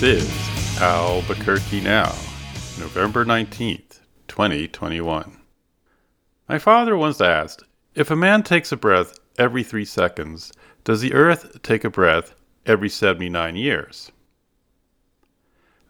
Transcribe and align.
This 0.00 0.02
is 0.02 0.80
Albuquerque 0.80 1.80
Now, 1.80 2.14
November 2.78 3.24
19th, 3.24 4.00
2021. 4.28 5.40
My 6.48 6.58
father 6.58 6.96
once 6.96 7.20
asked 7.20 7.64
If 7.92 8.08
a 8.08 8.14
man 8.14 8.44
takes 8.44 8.70
a 8.70 8.76
breath 8.76 9.18
every 9.36 9.64
three 9.64 9.84
seconds, 9.84 10.52
does 10.84 11.00
the 11.00 11.12
earth 11.12 11.60
take 11.62 11.82
a 11.82 11.90
breath 11.90 12.36
every 12.64 12.88
79 12.88 13.56
years? 13.56 14.12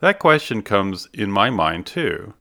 That 0.01 0.19
question 0.19 0.63
comes 0.63 1.09
in 1.13 1.31
my 1.31 1.51
mind 1.51 1.85
too. 1.85 2.33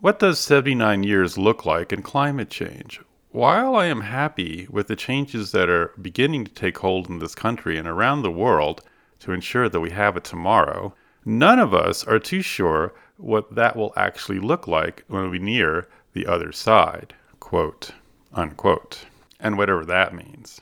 What 0.00 0.18
does 0.18 0.38
79 0.38 1.02
years 1.02 1.36
look 1.36 1.66
like 1.66 1.92
in 1.92 2.00
climate 2.00 2.48
change? 2.48 3.02
While 3.30 3.76
I 3.76 3.84
am 3.86 4.00
happy 4.00 4.66
with 4.70 4.86
the 4.86 4.96
changes 4.96 5.52
that 5.52 5.68
are 5.68 5.92
beginning 6.00 6.46
to 6.46 6.54
take 6.54 6.78
hold 6.78 7.10
in 7.10 7.18
this 7.18 7.34
country 7.34 7.76
and 7.76 7.86
around 7.86 8.22
the 8.22 8.30
world 8.30 8.80
to 9.20 9.32
ensure 9.32 9.68
that 9.68 9.80
we 9.80 9.90
have 9.90 10.16
it 10.16 10.24
tomorrow, 10.24 10.94
none 11.26 11.58
of 11.58 11.74
us 11.74 12.04
are 12.04 12.18
too 12.18 12.40
sure 12.40 12.94
what 13.18 13.54
that 13.54 13.76
will 13.76 13.92
actually 13.98 14.38
look 14.38 14.66
like 14.66 15.04
when 15.08 15.28
we 15.28 15.38
near 15.38 15.88
the 16.14 16.26
other 16.26 16.52
side. 16.52 17.12
Quote, 17.38 17.92
unquote. 18.38 19.06
And 19.40 19.58
whatever 19.58 19.84
that 19.84 20.14
means. 20.14 20.60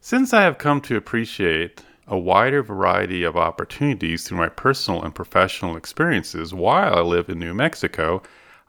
Since 0.00 0.34
I 0.34 0.42
have 0.42 0.58
come 0.58 0.80
to 0.82 0.96
appreciate 0.96 1.82
a 2.06 2.18
wider 2.18 2.62
variety 2.62 3.22
of 3.22 3.36
opportunities 3.36 4.24
through 4.24 4.38
my 4.38 4.48
personal 4.48 5.02
and 5.02 5.14
professional 5.14 5.76
experiences 5.76 6.52
while 6.52 6.98
I 6.98 7.00
live 7.00 7.28
in 7.28 7.38
New 7.38 7.54
Mexico, 7.54 8.22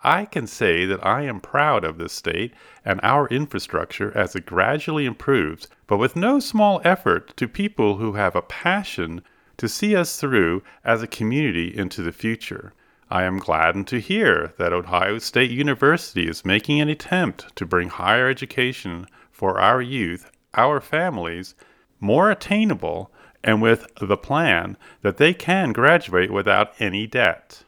I 0.04 0.26
can 0.26 0.48
say 0.48 0.86
that 0.86 1.06
I 1.06 1.24
am 1.24 1.42
proud 1.42 1.84
of 1.84 1.98
this 1.98 2.14
state 2.14 2.54
and 2.86 3.00
our 3.04 3.28
infrastructure 3.28 4.16
as 4.16 4.36
it 4.36 4.46
gradually 4.46 5.06
improves, 5.06 5.68
but 5.88 5.98
with 5.98 6.16
no 6.16 6.40
small 6.40 6.80
effort 6.84 7.36
to 7.38 7.48
people 7.48 7.98
who 7.98 8.14
have 8.14 8.36
a 8.36 8.42
passion 8.42 9.22
to 9.58 9.68
see 9.68 9.96
us 9.96 10.20
through 10.20 10.64
as 10.84 11.02
a 11.02 11.08
community 11.08 11.76
into 11.76 12.02
the 12.02 12.12
future. 12.12 12.74
I 13.16 13.24
am 13.24 13.38
gladdened 13.38 13.88
to 13.88 14.02
hear 14.02 14.54
that 14.58 14.74
Ohio 14.74 15.20
State 15.20 15.50
University 15.50 16.28
is 16.28 16.44
making 16.44 16.82
an 16.82 16.90
attempt 16.90 17.56
to 17.56 17.66
bring 17.66 17.88
higher 17.88 18.28
education 18.28 19.08
for 19.32 19.58
our 19.58 19.82
youth, 19.82 20.30
our 20.54 20.82
families, 20.82 21.56
more 22.02 22.30
attainable, 22.30 23.14
and 23.42 23.62
with 23.62 23.88
the 24.02 24.18
plan 24.18 24.76
that 25.02 25.16
they 25.16 25.34
can 25.34 25.72
graduate 25.72 26.30
without 26.30 26.74
any 26.78 27.08
debt. 27.08 27.64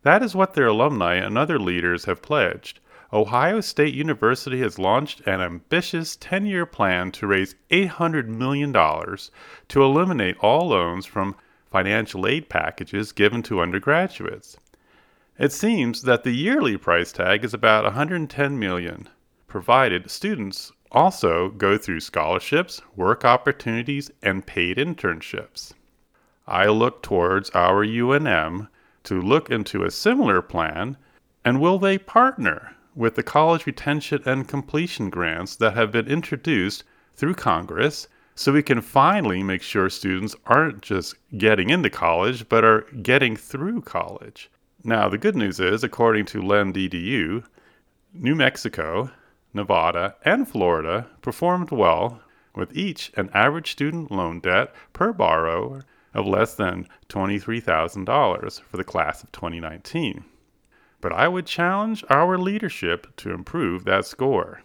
That 0.00 0.22
is 0.22 0.34
what 0.34 0.54
their 0.54 0.68
alumni 0.68 1.16
and 1.16 1.36
other 1.36 1.58
leaders 1.58 2.06
have 2.06 2.22
pledged. 2.22 2.80
Ohio 3.12 3.60
State 3.60 3.92
University 3.92 4.60
has 4.60 4.78
launched 4.78 5.20
an 5.26 5.42
ambitious 5.42 6.16
10 6.16 6.46
year 6.46 6.64
plan 6.64 7.12
to 7.12 7.26
raise 7.26 7.54
$800 7.70 8.28
million 8.28 8.72
to 8.72 9.82
eliminate 9.82 10.38
all 10.38 10.68
loans 10.68 11.04
from 11.04 11.36
financial 11.70 12.26
aid 12.26 12.48
packages 12.48 13.12
given 13.12 13.42
to 13.42 13.60
undergraduates. 13.60 14.56
It 15.38 15.52
seems 15.52 16.00
that 16.02 16.24
the 16.24 16.30
yearly 16.30 16.78
price 16.78 17.12
tag 17.12 17.44
is 17.44 17.52
about 17.52 17.84
110 17.84 18.58
million, 18.58 19.06
provided 19.46 20.10
students 20.10 20.72
also 20.90 21.50
go 21.50 21.76
through 21.76 22.00
scholarships, 22.00 22.80
work 22.96 23.22
opportunities, 23.22 24.10
and 24.22 24.46
paid 24.46 24.78
internships. 24.78 25.74
I 26.46 26.68
look 26.68 27.02
towards 27.02 27.50
our 27.50 27.84
UNM 27.84 28.68
to 29.04 29.20
look 29.20 29.50
into 29.50 29.84
a 29.84 29.90
similar 29.90 30.40
plan, 30.40 30.96
and 31.44 31.60
will 31.60 31.78
they 31.78 31.98
partner 31.98 32.74
with 32.94 33.14
the 33.14 33.22
college 33.22 33.66
retention 33.66 34.22
and 34.24 34.48
completion 34.48 35.10
grants 35.10 35.54
that 35.56 35.74
have 35.74 35.92
been 35.92 36.06
introduced 36.06 36.82
through 37.14 37.34
Congress 37.34 38.08
so 38.34 38.52
we 38.52 38.62
can 38.62 38.80
finally 38.80 39.42
make 39.42 39.60
sure 39.60 39.90
students 39.90 40.34
aren't 40.46 40.80
just 40.80 41.14
getting 41.36 41.68
into 41.68 41.90
college 41.90 42.48
but 42.48 42.64
are 42.64 42.86
getting 43.02 43.36
through 43.36 43.82
college? 43.82 44.50
Now, 44.88 45.08
the 45.08 45.18
good 45.18 45.34
news 45.34 45.58
is, 45.58 45.82
according 45.82 46.26
to 46.26 46.40
LendEDU, 46.40 47.42
New 48.14 48.34
Mexico, 48.36 49.10
Nevada, 49.52 50.14
and 50.24 50.48
Florida 50.48 51.08
performed 51.22 51.72
well, 51.72 52.20
with 52.54 52.76
each 52.76 53.10
an 53.16 53.28
average 53.34 53.72
student 53.72 54.12
loan 54.12 54.38
debt 54.38 54.72
per 54.92 55.12
borrower 55.12 55.82
of 56.14 56.28
less 56.28 56.54
than 56.54 56.86
$23,000 57.08 58.60
for 58.60 58.76
the 58.76 58.84
class 58.84 59.24
of 59.24 59.32
2019. 59.32 60.24
But 61.00 61.12
I 61.12 61.26
would 61.26 61.46
challenge 61.46 62.04
our 62.08 62.38
leadership 62.38 63.08
to 63.16 63.32
improve 63.32 63.86
that 63.86 64.06
score. 64.06 64.62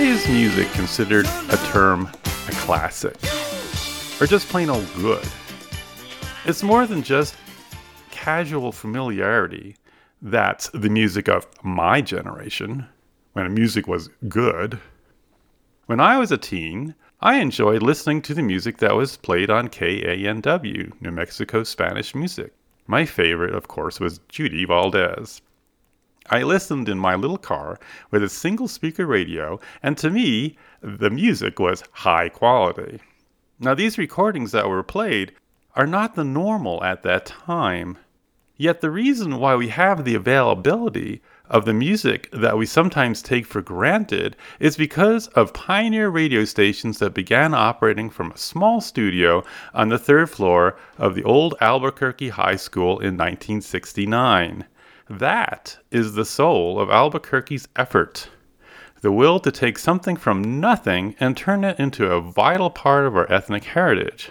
Is 0.00 0.26
music 0.28 0.70
considered 0.72 1.26
a 1.50 1.56
term 1.72 2.08
a 2.24 2.52
classic? 2.52 3.16
Or 4.20 4.26
just 4.26 4.48
plain 4.48 4.70
old 4.70 4.88
good? 4.96 5.26
It's 6.46 6.62
more 6.62 6.86
than 6.86 7.02
just 7.02 7.36
casual 8.10 8.72
familiarity. 8.72 9.76
That's 10.22 10.70
the 10.70 10.88
music 10.88 11.28
of 11.28 11.46
my 11.62 12.00
generation, 12.00 12.86
when 13.34 13.52
music 13.52 13.86
was 13.86 14.08
good. 14.26 14.80
When 15.84 16.00
I 16.00 16.18
was 16.18 16.32
a 16.32 16.38
teen, 16.38 16.94
I 17.20 17.36
enjoyed 17.36 17.82
listening 17.82 18.22
to 18.22 18.34
the 18.34 18.42
music 18.42 18.78
that 18.78 18.96
was 18.96 19.18
played 19.18 19.50
on 19.50 19.68
KANW, 19.68 20.92
New 21.02 21.10
Mexico 21.10 21.62
Spanish 21.62 22.14
music. 22.14 22.54
My 22.86 23.04
favorite, 23.04 23.54
of 23.54 23.68
course, 23.68 24.00
was 24.00 24.20
Judy 24.30 24.64
Valdez. 24.64 25.42
I 26.32 26.44
listened 26.44 26.88
in 26.88 26.96
my 26.96 27.16
little 27.16 27.38
car 27.38 27.80
with 28.12 28.22
a 28.22 28.28
single 28.28 28.68
speaker 28.68 29.04
radio, 29.04 29.58
and 29.82 29.98
to 29.98 30.10
me, 30.10 30.56
the 30.80 31.10
music 31.10 31.58
was 31.58 31.82
high 31.90 32.28
quality. 32.28 33.00
Now, 33.58 33.74
these 33.74 33.98
recordings 33.98 34.52
that 34.52 34.68
were 34.68 34.84
played 34.84 35.32
are 35.74 35.88
not 35.88 36.14
the 36.14 36.22
normal 36.22 36.84
at 36.84 37.02
that 37.02 37.26
time. 37.26 37.98
Yet, 38.56 38.80
the 38.80 38.92
reason 38.92 39.38
why 39.38 39.56
we 39.56 39.68
have 39.70 40.04
the 40.04 40.14
availability 40.14 41.20
of 41.48 41.64
the 41.64 41.74
music 41.74 42.30
that 42.32 42.56
we 42.56 42.64
sometimes 42.64 43.22
take 43.22 43.44
for 43.44 43.60
granted 43.60 44.36
is 44.60 44.76
because 44.76 45.26
of 45.28 45.52
pioneer 45.52 46.10
radio 46.10 46.44
stations 46.44 47.00
that 47.00 47.12
began 47.12 47.54
operating 47.54 48.08
from 48.08 48.30
a 48.30 48.38
small 48.38 48.80
studio 48.80 49.42
on 49.74 49.88
the 49.88 49.98
third 49.98 50.30
floor 50.30 50.76
of 50.96 51.16
the 51.16 51.24
old 51.24 51.56
Albuquerque 51.60 52.28
High 52.28 52.54
School 52.54 53.00
in 53.00 53.16
1969. 53.16 54.64
That 55.10 55.76
is 55.90 56.14
the 56.14 56.24
soul 56.24 56.78
of 56.78 56.88
Albuquerque's 56.88 57.66
effort 57.74 58.30
the 59.00 59.10
will 59.10 59.40
to 59.40 59.50
take 59.50 59.78
something 59.78 60.16
from 60.16 60.60
nothing 60.60 61.16
and 61.18 61.36
turn 61.36 61.64
it 61.64 61.80
into 61.80 62.12
a 62.12 62.20
vital 62.20 62.70
part 62.70 63.06
of 63.06 63.16
our 63.16 63.30
ethnic 63.32 63.64
heritage. 63.64 64.30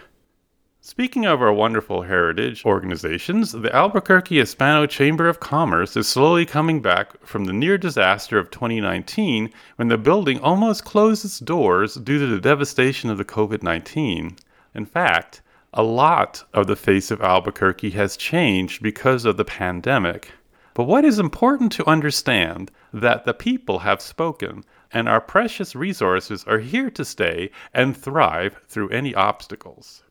Speaking 0.80 1.26
of 1.26 1.42
our 1.42 1.52
wonderful 1.52 2.04
heritage 2.04 2.66
organizations, 2.66 3.52
the 3.52 3.76
Albuquerque 3.76 4.38
Hispano 4.38 4.86
Chamber 4.86 5.28
of 5.28 5.40
Commerce 5.40 5.98
is 5.98 6.08
slowly 6.08 6.46
coming 6.46 6.82
back 6.82 7.26
from 7.26 7.46
the 7.46 7.54
near 7.54 7.78
disaster 7.78 8.38
of 8.40 8.50
2019 8.50 9.52
when 9.76 9.88
the 9.88 9.98
building 9.98 10.40
almost 10.40 10.86
closed 10.86 11.26
its 11.26 11.40
doors 11.40 11.96
due 11.96 12.20
to 12.20 12.28
the 12.28 12.40
devastation 12.40 13.10
of 13.10 13.18
the 13.18 13.26
COVID 13.26 13.64
19. 13.64 14.38
In 14.76 14.86
fact, 14.86 15.42
a 15.74 15.84
lot 15.84 16.44
of 16.54 16.68
the 16.68 16.76
face 16.76 17.12
of 17.12 17.22
Albuquerque 17.22 17.92
has 17.92 18.18
changed 18.18 18.82
because 18.82 19.26
of 19.26 19.38
the 19.38 19.46
pandemic. 19.46 20.32
But 20.80 20.88
what 20.88 21.04
is 21.04 21.20
important 21.20 21.74
to 21.74 21.90
understand 21.90 22.72
that 22.94 23.26
the 23.26 23.34
people 23.34 23.80
have 23.80 24.02
spoken 24.02 24.64
and 24.94 25.10
our 25.10 25.20
precious 25.20 25.76
resources 25.76 26.46
are 26.46 26.60
here 26.60 26.90
to 26.92 27.04
stay 27.04 27.52
and 27.74 27.98
thrive 27.98 28.62
through 28.66 28.88
any 28.92 29.14
obstacles. 29.14 30.04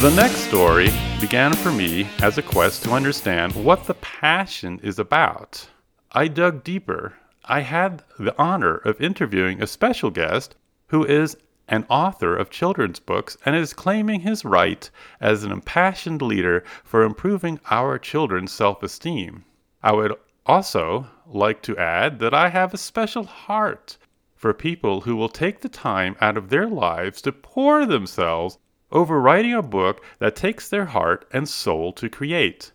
The 0.00 0.16
next 0.16 0.46
story 0.48 0.88
began 1.20 1.52
for 1.52 1.70
me 1.70 2.08
as 2.22 2.38
a 2.38 2.42
quest 2.42 2.84
to 2.84 2.92
understand 2.92 3.54
what 3.54 3.84
the 3.84 3.92
passion 3.92 4.80
is 4.82 4.98
about. 4.98 5.68
I 6.10 6.26
dug 6.26 6.64
deeper. 6.64 7.12
I 7.44 7.60
had 7.60 8.02
the 8.18 8.34
honor 8.38 8.76
of 8.76 8.98
interviewing 8.98 9.62
a 9.62 9.66
special 9.66 10.10
guest 10.10 10.56
who 10.86 11.04
is 11.04 11.36
an 11.68 11.84
author 11.90 12.34
of 12.34 12.48
children's 12.48 12.98
books 12.98 13.36
and 13.44 13.54
is 13.54 13.74
claiming 13.74 14.20
his 14.20 14.42
right 14.42 14.88
as 15.20 15.44
an 15.44 15.52
impassioned 15.52 16.22
leader 16.22 16.64
for 16.82 17.02
improving 17.02 17.60
our 17.70 17.98
children's 17.98 18.52
self 18.52 18.82
esteem. 18.82 19.44
I 19.82 19.92
would 19.92 20.14
also 20.46 21.08
like 21.26 21.60
to 21.64 21.76
add 21.76 22.20
that 22.20 22.32
I 22.32 22.48
have 22.48 22.72
a 22.72 22.78
special 22.78 23.24
heart 23.24 23.98
for 24.34 24.54
people 24.54 25.02
who 25.02 25.14
will 25.14 25.28
take 25.28 25.60
the 25.60 25.68
time 25.68 26.16
out 26.22 26.38
of 26.38 26.48
their 26.48 26.68
lives 26.68 27.20
to 27.20 27.32
pour 27.32 27.84
themselves 27.84 28.56
over 28.92 29.20
writing 29.20 29.54
a 29.54 29.62
book 29.62 30.04
that 30.18 30.36
takes 30.36 30.68
their 30.68 30.86
heart 30.86 31.26
and 31.32 31.48
soul 31.48 31.92
to 31.92 32.08
create. 32.08 32.72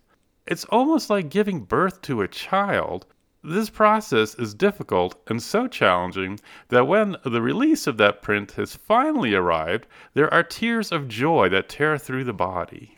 It's 0.48 0.66
almost 0.66 1.10
like 1.10 1.30
giving 1.30 1.62
birth 1.62 2.02
to 2.04 2.22
a 2.22 2.28
child. 2.28 3.06
This 3.44 3.70
process 3.70 4.36
is 4.36 4.54
difficult 4.54 5.20
and 5.28 5.42
so 5.42 5.68
challenging 5.68 6.40
that 6.70 6.88
when 6.88 7.18
the 7.24 7.42
release 7.42 7.88
of 7.88 7.98
that 7.98 8.22
print 8.22 8.52
has 8.54 8.76
finally 8.76 9.34
arrived, 9.34 9.88
there 10.14 10.34
are 10.34 10.44
tears 10.44 10.92
of 10.92 11.08
joy 11.08 11.50
that 11.50 11.70
tear 11.70 11.98
through 11.98 12.24
the 12.24 12.34
body. 12.34 12.98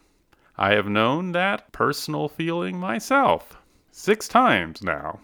I 0.58 0.72
have 0.72 0.88
known 0.88 1.32
that 1.34 1.72
personal 1.72 2.28
feeling 2.30 2.78
myself 2.78 3.58
six 3.92 4.28
times 4.28 4.82
now 4.82 5.20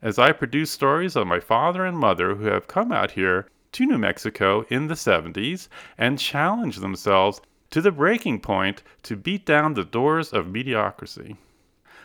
as 0.00 0.18
I 0.18 0.32
produce 0.32 0.70
stories 0.70 1.16
of 1.16 1.26
my 1.26 1.40
father 1.40 1.84
and 1.84 1.98
mother 1.98 2.36
who 2.36 2.44
have 2.46 2.68
come 2.68 2.92
out 2.92 3.12
here 3.12 3.48
to 3.72 3.86
New 3.86 3.98
Mexico 3.98 4.64
in 4.68 4.86
the 4.86 4.94
70s 4.94 5.68
and 5.96 6.18
challenged 6.18 6.80
themselves 6.80 7.40
to 7.70 7.80
the 7.80 7.92
breaking 7.92 8.40
point 8.40 8.82
to 9.02 9.16
beat 9.16 9.44
down 9.44 9.74
the 9.74 9.84
doors 9.84 10.32
of 10.32 10.46
mediocrity. 10.46 11.36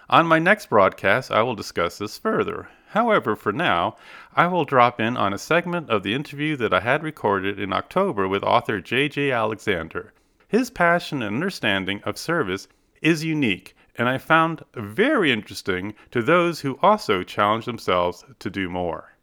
On 0.09 0.27
my 0.27 0.37
next 0.37 0.69
broadcast, 0.69 1.31
I 1.31 1.41
will 1.43 1.55
discuss 1.55 1.97
this 1.97 2.17
further. 2.17 2.67
However, 2.89 3.35
for 3.35 3.51
now, 3.51 3.95
I 4.35 4.47
will 4.47 4.65
drop 4.65 4.99
in 4.99 5.17
on 5.17 5.33
a 5.33 5.37
segment 5.37 5.89
of 5.89 6.03
the 6.03 6.13
interview 6.13 6.55
that 6.57 6.73
I 6.73 6.81
had 6.81 7.01
recorded 7.01 7.59
in 7.59 7.73
October 7.73 8.27
with 8.27 8.43
author 8.43 8.81
J.J. 8.81 9.31
Alexander. 9.31 10.13
His 10.47 10.69
passion 10.69 11.23
and 11.23 11.35
understanding 11.35 12.01
of 12.03 12.17
service 12.17 12.67
is 13.01 13.23
unique, 13.23 13.75
and 13.95 14.07
I 14.07 14.17
found 14.17 14.63
very 14.75 15.31
interesting 15.31 15.95
to 16.11 16.21
those 16.21 16.59
who 16.59 16.77
also 16.81 17.23
challenge 17.23 17.65
themselves 17.65 18.23
to 18.39 18.49
do 18.49 18.69
more. 18.69 19.13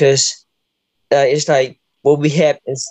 Because 0.00 0.46
uh, 1.12 1.26
it's 1.28 1.46
like 1.48 1.78
what 2.00 2.18
we 2.18 2.30
have 2.30 2.58
is 2.66 2.90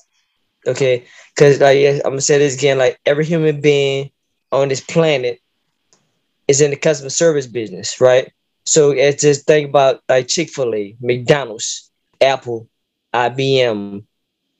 okay 0.67 1.05
because 1.33 1.59
like 1.59 1.79
i'm 2.05 2.11
gonna 2.11 2.21
say 2.21 2.37
this 2.37 2.55
again 2.55 2.77
like 2.77 2.99
every 3.05 3.25
human 3.25 3.59
being 3.61 4.11
on 4.51 4.69
this 4.69 4.81
planet 4.81 5.39
is 6.47 6.61
in 6.61 6.69
the 6.69 6.77
customer 6.77 7.09
service 7.09 7.47
business 7.47 7.99
right? 7.99 8.31
So 8.65 8.91
it's 8.91 9.21
just 9.23 9.47
think 9.47 9.69
about 9.69 10.01
like 10.07 10.27
chick-fil-a 10.27 10.95
mcdonald's 11.01 11.89
apple 12.21 12.67
ibm 13.13 14.03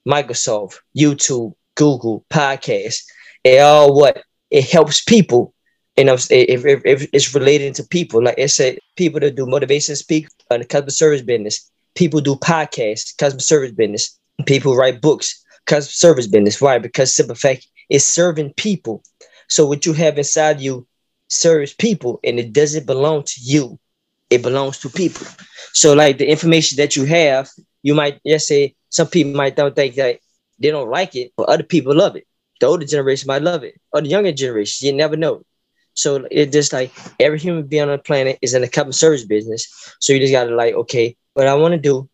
microsoft 0.08 0.80
youtube 0.98 1.54
google 1.76 2.26
podcast. 2.30 3.04
It 3.44 3.60
all 3.62 3.94
what? 3.96 4.24
It 4.50 4.70
helps 4.70 5.04
people 5.04 5.54
know 5.98 6.14
if, 6.14 6.32
if, 6.66 6.82
if 6.86 7.10
it's 7.14 7.36
related 7.36 7.76
to 7.76 7.84
people. 7.84 8.24
Like 8.24 8.36
it's 8.38 8.60
a 8.60 8.78
people 8.96 9.20
that 9.22 9.36
do 9.36 9.46
motivation 9.46 9.96
speak 9.96 10.28
on 10.50 10.60
the 10.60 10.66
customer 10.66 10.92
service 10.92 11.22
business 11.22 11.70
people 12.00 12.22
do 12.22 12.36
podcasts, 12.36 13.16
customer 13.18 13.42
service 13.42 13.74
business. 13.74 14.18
People 14.46 14.78
write 14.78 15.02
books, 15.02 15.44
customer 15.66 15.92
service 15.92 16.28
business. 16.28 16.62
Why? 16.62 16.80
Because 16.80 17.14
simple 17.14 17.36
fact 17.36 17.68
is 17.90 18.08
serving 18.08 18.54
people. 18.54 19.04
So 19.50 19.68
what 19.68 19.86
you 19.86 19.92
have 19.92 20.18
inside 20.18 20.62
you 20.62 20.88
serves 21.28 21.74
people, 21.74 22.22
and 22.24 22.40
it 22.40 22.54
doesn't 22.54 22.86
belong 22.88 23.24
to 23.24 23.36
you. 23.42 23.78
It 24.30 24.42
belongs 24.42 24.78
to 24.80 24.90
people. 24.90 25.28
So 25.74 25.94
like 25.94 26.18
the 26.20 26.30
information 26.30 26.78
that 26.78 26.96
you 26.96 27.04
have, 27.04 27.50
you 27.84 27.94
might 27.94 28.22
just 28.26 28.48
say 28.48 28.76
some 28.88 29.08
people 29.08 29.34
might 29.34 29.58
don't 29.58 29.76
think 29.76 29.96
that 29.96 30.20
they 30.58 30.72
don't 30.72 30.90
like 30.90 31.16
it, 31.18 31.34
but 31.36 31.50
other 31.50 31.64
people 31.64 31.94
love 31.94 32.16
it. 32.16 32.26
The 32.62 32.68
older 32.68 32.86
generation 32.86 33.28
might 33.28 33.42
love 33.42 33.64
it, 33.66 33.76
or 33.92 34.00
the 34.02 34.08
younger 34.08 34.32
generation. 34.32 34.88
You 34.88 34.94
never 34.94 35.18
know. 35.18 35.44
So 35.96 36.26
it 36.32 36.54
just 36.54 36.72
like 36.72 36.94
every 37.20 37.40
human 37.40 37.68
being 37.68 37.84
on 37.84 37.90
the 37.90 37.98
planet 37.98 38.40
is 38.42 38.54
in 38.54 38.62
the 38.62 38.70
customer 38.70 38.94
service 38.94 39.26
business. 39.26 39.68
So 40.00 40.14
you 40.14 40.20
just 40.20 40.32
gotta 40.32 40.56
like, 40.56 40.74
okay, 40.76 41.18
what 41.40 41.48
I 41.48 41.56
want 41.56 41.72
to 41.72 41.80
do. 41.80 42.10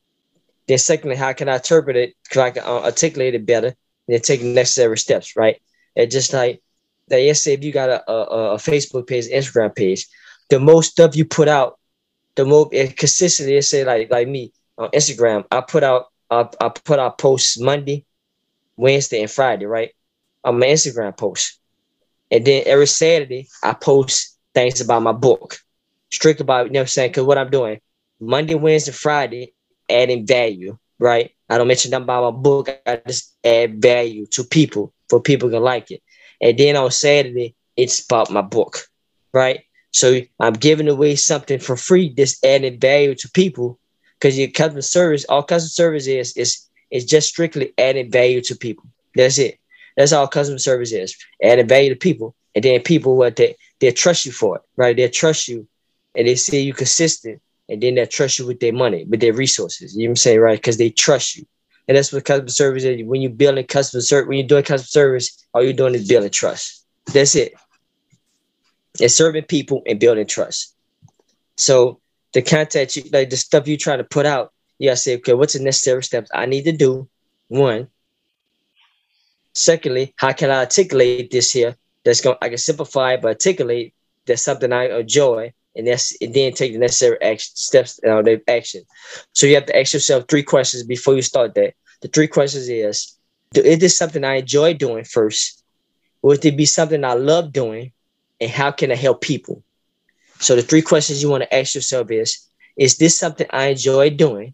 Then 0.68 0.78
secondly, 0.78 1.16
how 1.16 1.34
can 1.34 1.50
I 1.50 1.56
interpret 1.56 1.98
it? 1.98 2.14
Because 2.24 2.38
I 2.38 2.52
can 2.52 2.64
uh, 2.64 2.84
articulate 2.84 3.34
it 3.34 3.46
better. 3.46 3.76
Then 4.08 4.20
take 4.22 4.44
necessary 4.44 5.00
steps, 5.00 5.36
right? 5.36 5.60
And 5.96 6.12
just 6.12 6.32
like 6.32 6.62
that, 7.08 7.36
say 7.36 7.54
if 7.54 7.64
you 7.64 7.72
got 7.72 7.90
a, 7.90 8.12
a, 8.12 8.54
a 8.54 8.58
Facebook 8.58 9.08
page, 9.08 9.26
Instagram 9.28 9.76
page, 9.76 10.06
the 10.50 10.60
most 10.60 10.92
stuff 10.92 11.16
you 11.16 11.26
put 11.26 11.48
out, 11.48 11.80
the 12.36 12.46
more 12.46 12.70
it 12.72 12.98
consistently, 12.98 13.60
say 13.62 13.84
like 13.84 14.12
like 14.12 14.28
me 14.28 14.54
on 14.78 14.90
Instagram, 14.92 15.44
I 15.50 15.62
put 15.62 15.84
out 15.84 16.12
I, 16.30 16.48
I 16.62 16.70
put 16.70 17.00
out 17.00 17.18
posts 17.18 17.60
Monday, 17.60 18.06
Wednesday, 18.78 19.22
and 19.22 19.32
Friday, 19.32 19.66
right? 19.66 19.90
On 20.44 20.60
my 20.60 20.68
Instagram 20.68 21.18
post. 21.18 21.60
And 22.30 22.46
then 22.46 22.62
every 22.68 22.88
Saturday, 22.88 23.48
I 23.64 23.74
post 23.74 24.38
things 24.54 24.82
about 24.82 25.02
my 25.02 25.14
book. 25.14 25.58
Strict 26.12 26.42
about, 26.42 26.68
you 26.68 26.74
know 26.74 26.82
what 26.82 26.84
I'm 26.84 26.88
saying? 26.88 27.10
Because 27.10 27.24
what 27.24 27.38
I'm 27.40 27.50
doing, 27.50 27.80
Monday, 28.20 28.56
Wednesday, 28.56 28.92
Friday, 28.92 29.54
adding 29.90 30.26
value, 30.26 30.78
right? 31.00 31.32
I 31.50 31.58
don't 31.58 31.68
mention 31.68 31.92
nothing 31.92 32.04
about 32.06 32.34
my 32.34 32.40
book. 32.42 32.70
I 32.86 33.02
just 33.08 33.36
add 33.44 33.82
value 33.82 34.26
to 34.28 34.44
people 34.44 34.94
for 35.10 35.20
people 35.20 35.50
to 35.52 35.60
like 35.60 35.92
it. 35.92 36.02
And 36.42 36.58
then 36.58 36.76
on 36.76 36.92
Saturday, 36.92 37.56
it's 37.76 38.04
about 38.04 38.32
my 38.32 38.42
book, 38.42 38.88
right? 39.34 39.62
So 39.92 40.22
I'm 40.40 40.54
giving 40.54 40.90
away 40.90 41.16
something 41.16 41.60
for 41.60 41.78
free, 41.78 42.10
just 42.10 42.44
adding 42.44 42.80
value 42.80 43.16
to 43.16 43.30
people 43.30 43.80
because 44.20 44.38
your 44.38 44.50
customer 44.50 44.82
service, 44.82 45.26
all 45.30 45.44
customer 45.44 45.70
service 45.70 46.08
is 46.08 46.36
is 46.36 46.68
is 46.92 47.06
just 47.06 47.30
strictly 47.30 47.74
adding 47.78 48.12
value 48.12 48.42
to 48.42 48.56
people. 48.56 48.86
That's 49.16 49.38
it. 49.38 49.60
That's 49.96 50.12
all 50.12 50.28
customer 50.28 50.60
service 50.60 50.92
is. 50.92 51.16
Adding 51.42 51.68
value 51.68 51.90
to 51.92 51.96
people. 51.96 52.36
And 52.54 52.64
then 52.64 52.82
people 52.82 53.16
what 53.16 53.36
they 53.36 53.56
they 53.80 53.92
trust 53.92 54.26
you 54.26 54.32
for 54.32 54.58
it, 54.58 54.62
right? 54.76 54.96
They 54.96 55.08
trust 55.10 55.48
you 55.48 55.68
and 56.16 56.28
they 56.28 56.36
see 56.36 56.62
you 56.62 56.74
consistent 56.74 57.42
and 57.70 57.82
then 57.82 57.96
they 57.96 58.06
trust 58.06 58.40
you 58.40 58.46
with 58.46 58.60
their 58.60 58.74
money, 58.74 59.06
with 59.06 59.22
their 59.22 59.34
resources. 59.34 59.96
You 59.96 60.04
know 60.04 60.10
what 60.10 60.12
I'm 60.12 60.16
saying, 60.18 60.40
right? 60.40 60.58
Because 60.58 60.78
they 60.78 60.90
trust 60.90 61.36
you. 61.36 61.46
And 61.88 61.98
that's 61.98 62.12
what 62.12 62.26
customer 62.26 62.50
service 62.50 62.84
is. 62.84 63.04
When 63.04 63.22
you're 63.22 63.32
building 63.32 63.66
customer 63.66 64.02
service, 64.02 64.28
when 64.28 64.38
you're 64.40 64.48
doing 64.48 64.64
customer 64.64 64.88
service, 64.88 65.46
all 65.54 65.64
you're 65.64 65.74
doing 65.74 65.96
is 65.96 66.08
building 66.08 66.32
trust. 66.32 66.86
That's 67.14 67.36
it. 67.36 67.54
It's 69.00 69.16
serving 69.16 69.44
people 69.44 69.84
and 69.86 70.00
building 70.00 70.26
trust. 70.26 70.76
So 71.58 72.00
the 72.34 72.42
content, 72.42 72.96
you, 72.96 73.04
like 73.12 73.30
the 73.30 73.38
stuff 73.38 73.68
you're 73.68 73.78
trying 73.78 74.00
to 74.00 74.04
put 74.04 74.26
out, 74.26 74.52
you 74.78 74.90
gotta 74.90 74.98
say, 74.98 75.16
okay, 75.18 75.34
what's 75.34 75.54
the 75.54 75.64
necessary 75.64 76.04
steps 76.04 76.30
I 76.34 76.46
need 76.46 76.64
to 76.64 76.72
do? 76.72 77.08
One. 77.48 77.88
Secondly, 79.54 80.14
how 80.18 80.34
can 80.34 80.50
I 80.50 80.60
articulate 80.60 81.32
this 81.32 81.52
here? 81.52 81.76
That's 82.04 82.22
going 82.22 82.38
I 82.42 82.50
can 82.50 82.58
simplify 82.58 83.16
but 83.16 83.30
articulate 83.30 83.94
that's 84.26 84.42
something 84.42 84.74
I 84.74 85.00
enjoy, 85.00 85.54
and 85.76 85.88
that's 85.88 86.16
and 86.22 86.34
then 86.34 86.54
take 86.54 86.74
the 86.74 86.80
necessary 86.80 87.22
action 87.22 87.56
steps 87.56 88.00
uh, 88.08 88.22
the 88.22 88.42
action. 88.48 88.84
So 89.34 89.48
you 89.48 89.56
have 89.56 89.66
to 89.68 89.78
ask 89.78 89.94
yourself 89.94 90.26
three 90.28 90.44
questions 90.44 90.84
before 90.84 91.16
you 91.16 91.22
start 91.22 91.56
that. 91.56 91.74
The 92.02 92.08
three 92.08 92.28
questions 92.28 92.70
is: 92.70 93.18
Is 93.54 93.80
this 93.80 93.98
something 93.98 94.24
I 94.24 94.36
enjoy 94.36 94.74
doing 94.74 95.04
first? 95.04 95.64
Would 96.22 96.44
it 96.46 96.58
be 96.58 96.66
something 96.66 97.04
I 97.04 97.14
love 97.14 97.52
doing? 97.52 97.92
And 98.42 98.52
how 98.52 98.72
can 98.72 98.92
I 98.92 98.96
help 98.96 99.22
people? 99.22 99.64
So 100.40 100.56
the 100.56 100.62
three 100.62 100.82
questions 100.82 101.22
you 101.22 101.30
want 101.30 101.44
to 101.44 101.56
ask 101.56 101.76
yourself 101.76 102.12
is: 102.12 102.48
Is 102.78 102.98
this 102.98 103.18
something 103.18 103.48
I 103.50 103.68
enjoy 103.68 104.10
doing? 104.10 104.54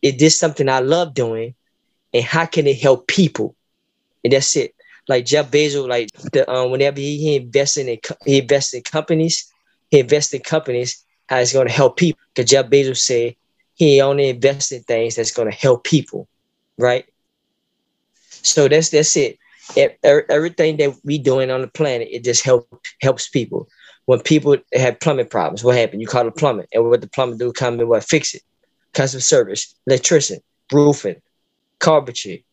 Is 0.00 0.16
this 0.16 0.38
something 0.38 0.68
I 0.68 0.80
love 0.80 1.14
doing? 1.14 1.54
And 2.14 2.24
how 2.24 2.46
can 2.46 2.66
it 2.66 2.78
help 2.80 3.06
people? 3.06 3.56
And 4.22 4.32
that's 4.32 4.54
it. 4.56 4.74
Like 5.08 5.24
Jeff 5.24 5.50
Bezos, 5.50 5.88
like 5.88 6.10
the 6.32 6.48
um, 6.50 6.70
whenever 6.70 7.00
he, 7.00 7.18
he 7.18 7.36
in 7.36 7.98
he 8.24 8.38
invests 8.38 8.74
in 8.74 8.82
companies, 8.82 9.52
he 9.92 10.00
invests 10.00 10.34
in 10.34 10.42
companies 10.42 11.04
how 11.28 11.38
it's 11.38 11.52
going 11.54 11.68
to 11.68 11.72
help 11.74 11.96
people. 11.98 12.20
Because 12.34 12.50
Jeff 12.50 12.70
Bezos 12.70 12.98
said 12.98 13.36
he 13.74 14.02
only 14.02 14.30
invests 14.30 14.72
in 14.72 14.82
things 14.82 15.16
that's 15.16 15.32
going 15.32 15.50
to 15.50 15.56
help 15.56 15.84
people, 15.84 16.28
right? 16.78 17.06
So 18.42 18.68
that's 18.68 18.90
that's 18.90 19.16
it. 19.16 19.38
E- 19.76 19.84
e- 20.04 20.26
Everything 20.30 20.76
that 20.78 20.94
we 21.04 21.18
doing 21.18 21.50
on 21.50 21.62
the 21.62 21.68
planet, 21.68 22.08
it 22.10 22.24
just 22.24 22.44
help 22.44 22.68
helps 23.02 23.28
people. 23.28 23.68
When 24.06 24.20
people 24.20 24.56
have 24.74 25.00
plumbing 25.00 25.28
problems, 25.28 25.64
what 25.64 25.76
happened? 25.76 26.00
You 26.02 26.08
call 26.08 26.24
the 26.24 26.32
plumber, 26.32 26.66
and 26.72 26.88
what 26.88 27.00
the 27.00 27.08
plumber 27.08 27.36
do? 27.36 27.52
Come 27.52 27.80
and 27.80 27.88
what 27.88 28.04
fix 28.04 28.34
it. 28.34 28.42
Customer 28.94 29.20
service, 29.20 29.74
electrician, 29.86 30.40
roofing, 30.72 31.22
carpentry, 31.80 32.44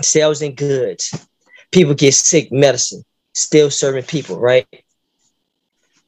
sales 0.00 0.42
and 0.42 0.56
goods. 0.56 1.26
People 1.72 1.94
get 1.94 2.14
sick, 2.14 2.52
medicine, 2.52 3.04
still 3.34 3.70
serving 3.70 4.04
people, 4.04 4.38
right? 4.38 4.66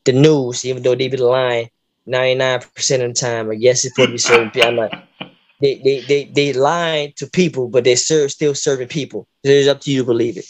The 0.04 0.12
news, 0.12 0.64
even 0.64 0.82
though 0.82 0.94
they 0.94 1.08
be 1.08 1.16
lying 1.16 1.70
99% 2.06 3.02
of 3.02 3.08
the 3.08 3.14
time, 3.14 3.50
I 3.50 3.54
guess 3.56 3.84
it's 3.84 3.94
supposed 3.94 4.08
to 4.08 4.12
be 4.12 4.18
serving 4.18 4.50
people. 4.50 4.68
I'm 4.68 4.76
like, 4.76 4.92
they, 5.61 5.80
they, 5.84 6.00
they, 6.00 6.25
they 6.34 6.52
lying 6.52 7.12
to 7.16 7.26
people, 7.26 7.68
but 7.68 7.84
they 7.84 7.94
serve, 7.96 8.30
still 8.32 8.54
serving 8.54 8.88
people. 8.88 9.26
It's 9.42 9.68
up 9.68 9.80
to 9.82 9.90
you 9.90 10.00
to 10.00 10.06
believe 10.06 10.37
it. 10.38 10.46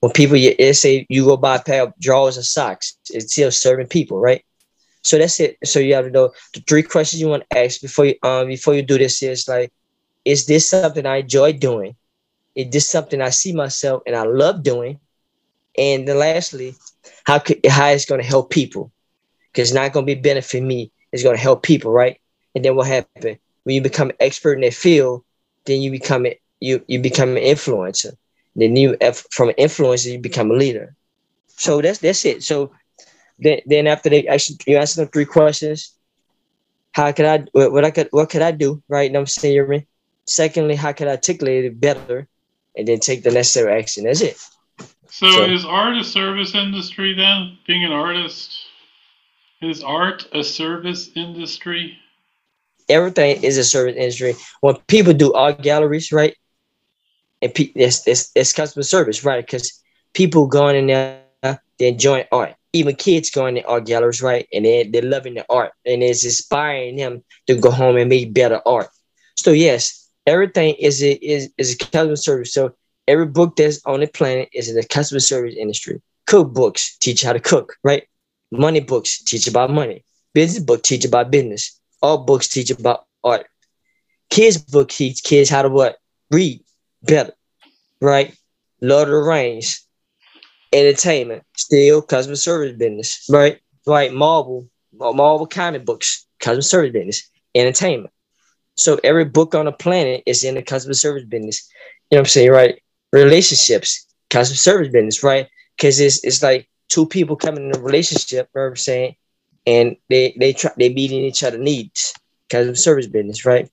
When 0.00 0.12
people, 0.12 0.36
you- 0.36 0.54
it 0.58 0.74
say 0.74 1.06
you 1.08 1.24
go 1.24 1.36
buy 1.36 1.56
a 1.56 1.62
pair 1.62 1.82
of 1.84 1.92
drawers 2.00 2.36
and 2.36 2.44
socks, 2.44 2.96
it's 3.10 3.32
still 3.32 3.50
serving 3.50 3.86
people, 3.88 4.18
right? 4.18 4.44
So 5.02 5.18
that's 5.18 5.40
it. 5.40 5.56
So 5.64 5.78
you 5.80 5.94
have 5.94 6.04
to 6.06 6.10
know 6.10 6.30
the 6.54 6.60
three 6.60 6.82
questions 6.82 7.20
you 7.20 7.28
want 7.28 7.44
to 7.50 7.58
ask 7.58 7.80
before 7.80 8.06
you 8.06 8.14
um 8.22 8.48
before 8.48 8.74
you 8.74 8.82
do 8.82 8.98
this 8.98 9.22
is 9.22 9.48
like, 9.48 9.72
is 10.24 10.46
this 10.46 10.68
something 10.68 10.98
I 11.00 11.12
enjoy 11.18 11.52
doing? 11.52 11.96
Is 12.54 12.62
this 12.70 12.88
something 12.88 13.20
I 13.20 13.30
see 13.30 13.52
myself 13.52 14.02
and 14.06 14.14
I 14.16 14.24
love 14.24 14.62
doing? 14.62 14.98
And 15.76 16.06
then 16.08 16.18
lastly, 16.18 16.74
how 17.24 17.42
how 17.68 17.88
it's 17.88 18.04
going 18.04 18.20
to 18.20 18.26
help 18.26 18.50
people? 18.50 18.92
Because 19.52 19.70
it's 19.70 19.74
not 19.74 19.92
going 19.92 20.06
to 20.06 20.14
be 20.14 20.20
benefit 20.20 20.62
me. 20.62 20.92
It's 21.12 21.22
going 21.22 21.36
to 21.36 21.42
help 21.42 21.62
people, 21.62 21.92
right? 21.92 22.20
And 22.54 22.64
then 22.64 22.76
what 22.76 22.86
happened 22.86 23.38
when 23.64 23.74
you 23.74 23.82
become 23.82 24.10
an 24.10 24.16
expert 24.20 24.54
in 24.54 24.60
that 24.60 24.74
field? 24.74 25.24
Then 25.64 25.80
you 25.80 25.90
become 25.90 26.26
it. 26.26 26.40
You 26.60 26.84
you 26.86 27.00
become 27.00 27.30
an 27.30 27.42
influencer. 27.42 28.16
Then 28.56 28.76
you 28.76 28.96
from 29.30 29.48
an 29.48 29.54
influencer 29.58 30.12
you 30.12 30.18
become 30.18 30.50
a 30.50 30.54
leader. 30.54 30.94
So 31.56 31.80
that's 31.80 31.98
that's 31.98 32.24
it. 32.24 32.42
So 32.42 32.72
then 33.38 33.60
then 33.66 33.86
after 33.86 34.10
they 34.10 34.26
actually 34.26 34.58
you 34.66 34.76
answer 34.76 35.00
them 35.00 35.10
three 35.10 35.24
questions. 35.24 35.92
How 36.92 37.10
could 37.12 37.26
I 37.26 37.44
what, 37.52 37.84
I 37.84 37.90
could 37.90 38.08
what 38.10 38.30
could 38.30 38.42
I 38.42 38.52
do? 38.52 38.82
Right? 38.88 39.10
What 39.10 39.20
I'm 39.20 39.26
saying? 39.26 39.86
Secondly, 40.26 40.74
how 40.76 40.92
could 40.92 41.08
I 41.08 41.12
articulate 41.12 41.64
it 41.64 41.80
better? 41.80 42.28
And 42.76 42.88
then 42.88 42.98
take 42.98 43.22
the 43.22 43.30
necessary 43.30 43.78
action. 43.78 44.04
That's 44.04 44.20
it. 44.20 44.36
So, 45.14 45.30
So- 45.30 45.44
is 45.44 45.64
art 45.64 45.96
a 45.96 46.04
service 46.04 46.54
industry 46.54 47.14
then? 47.14 47.58
Being 47.66 47.84
an 47.84 47.92
artist? 47.92 48.50
Is 49.62 49.82
art 49.82 50.26
a 50.32 50.42
service 50.42 51.10
industry? 51.14 51.98
everything 52.88 53.42
is 53.42 53.56
a 53.56 53.64
service 53.64 53.96
industry. 53.96 54.34
When 54.60 54.76
people 54.88 55.14
do 55.14 55.32
art 55.32 55.62
galleries, 55.62 56.12
right? 56.12 56.36
And 57.42 57.54
pe- 57.54 57.72
it's, 57.74 58.06
it's, 58.06 58.30
it's 58.34 58.52
customer 58.52 58.82
service, 58.82 59.24
right? 59.24 59.44
Because 59.44 59.82
people 60.12 60.46
going 60.46 60.76
in 60.76 60.86
there, 60.88 61.22
they're 61.42 61.88
enjoying 61.88 62.26
art. 62.32 62.54
Even 62.72 62.96
kids 62.96 63.30
going 63.30 63.54
to 63.54 63.62
art 63.66 63.86
galleries, 63.86 64.22
right? 64.22 64.46
And 64.52 64.64
they, 64.64 64.84
they're 64.84 65.02
loving 65.02 65.34
the 65.34 65.46
art 65.48 65.72
and 65.86 66.02
it's 66.02 66.24
inspiring 66.24 66.96
them 66.96 67.22
to 67.46 67.56
go 67.56 67.70
home 67.70 67.96
and 67.96 68.08
make 68.08 68.34
better 68.34 68.60
art. 68.66 68.88
So, 69.36 69.52
yes, 69.52 70.08
everything 70.26 70.74
is 70.78 71.02
a, 71.02 71.12
is, 71.12 71.50
is 71.56 71.74
a 71.74 71.78
customer 71.78 72.16
service. 72.16 72.52
So, 72.52 72.74
every 73.08 73.26
book 73.26 73.56
that's 73.56 73.80
on 73.86 74.00
the 74.00 74.06
planet 74.06 74.48
is 74.52 74.68
in 74.68 74.76
the 74.76 74.84
customer 74.84 75.20
service 75.20 75.54
industry. 75.56 76.00
Cookbooks 76.28 76.98
teach 76.98 77.22
how 77.22 77.32
to 77.32 77.40
cook, 77.40 77.76
right? 77.84 78.04
Money 78.50 78.80
books 78.80 79.22
teach 79.22 79.46
about 79.46 79.70
money. 79.70 80.04
Business 80.32 80.62
book 80.62 80.82
teach 80.82 81.04
about 81.04 81.30
business 81.30 81.80
all 82.04 82.18
books 82.18 82.48
teach 82.48 82.70
about 82.70 83.06
art. 83.24 83.46
Kids 84.28 84.58
book 84.58 84.90
teach 84.90 85.24
kids 85.24 85.48
how 85.48 85.62
to 85.62 85.70
what? 85.70 85.96
Read 86.30 86.62
better. 87.02 87.32
Right? 88.00 88.36
Lord 88.82 89.08
of 89.08 89.14
the 89.14 89.22
Rings. 89.22 89.86
Entertainment. 90.70 91.44
Still 91.56 92.02
customer 92.02 92.36
service 92.36 92.76
business. 92.76 93.26
Right? 93.30 93.58
Right. 93.86 94.12
Marvel. 94.12 94.68
Marvel 94.92 95.46
comic 95.46 95.86
books. 95.86 96.26
Customer 96.40 96.60
service 96.60 96.92
business. 96.92 97.30
Entertainment. 97.54 98.12
So 98.76 99.00
every 99.02 99.24
book 99.24 99.54
on 99.54 99.64
the 99.64 99.72
planet 99.72 100.22
is 100.26 100.44
in 100.44 100.56
the 100.56 100.62
customer 100.62 100.94
service 100.94 101.24
business. 101.24 101.66
You 102.10 102.16
know 102.16 102.20
what 102.20 102.26
I'm 102.26 102.30
saying? 102.30 102.50
Right? 102.50 102.82
Relationships. 103.14 104.06
Customer 104.30 104.56
service 104.56 104.92
business, 104.92 105.22
right? 105.22 105.48
Because 105.76 106.00
it's 106.00 106.24
it's 106.24 106.42
like 106.42 106.68
two 106.88 107.06
people 107.06 107.36
coming 107.36 107.70
in 107.70 107.76
a 107.76 107.80
relationship, 107.80 108.48
you 108.54 108.60
know 108.60 108.64
what 108.66 108.70
I'm 108.70 108.76
saying? 108.76 109.16
and 109.66 109.96
they 110.08 110.34
they 110.38 110.52
try 110.52 110.70
they 110.78 110.88
meeting 110.92 111.24
each 111.24 111.42
other 111.42 111.58
needs 111.58 112.14
of 112.52 112.78
service 112.78 113.08
business, 113.08 113.44
right? 113.44 113.68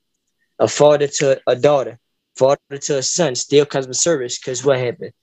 A 0.60 0.68
father 0.68 1.08
to 1.08 1.40
a 1.48 1.56
daughter, 1.56 2.00
father 2.36 2.78
to 2.82 2.98
a 2.98 3.04
son, 3.04 3.36
still 3.36 3.66
customer 3.66 3.94
service. 3.94 4.40
Because 4.40 4.66
what 4.66 4.80
happened? 4.80 5.14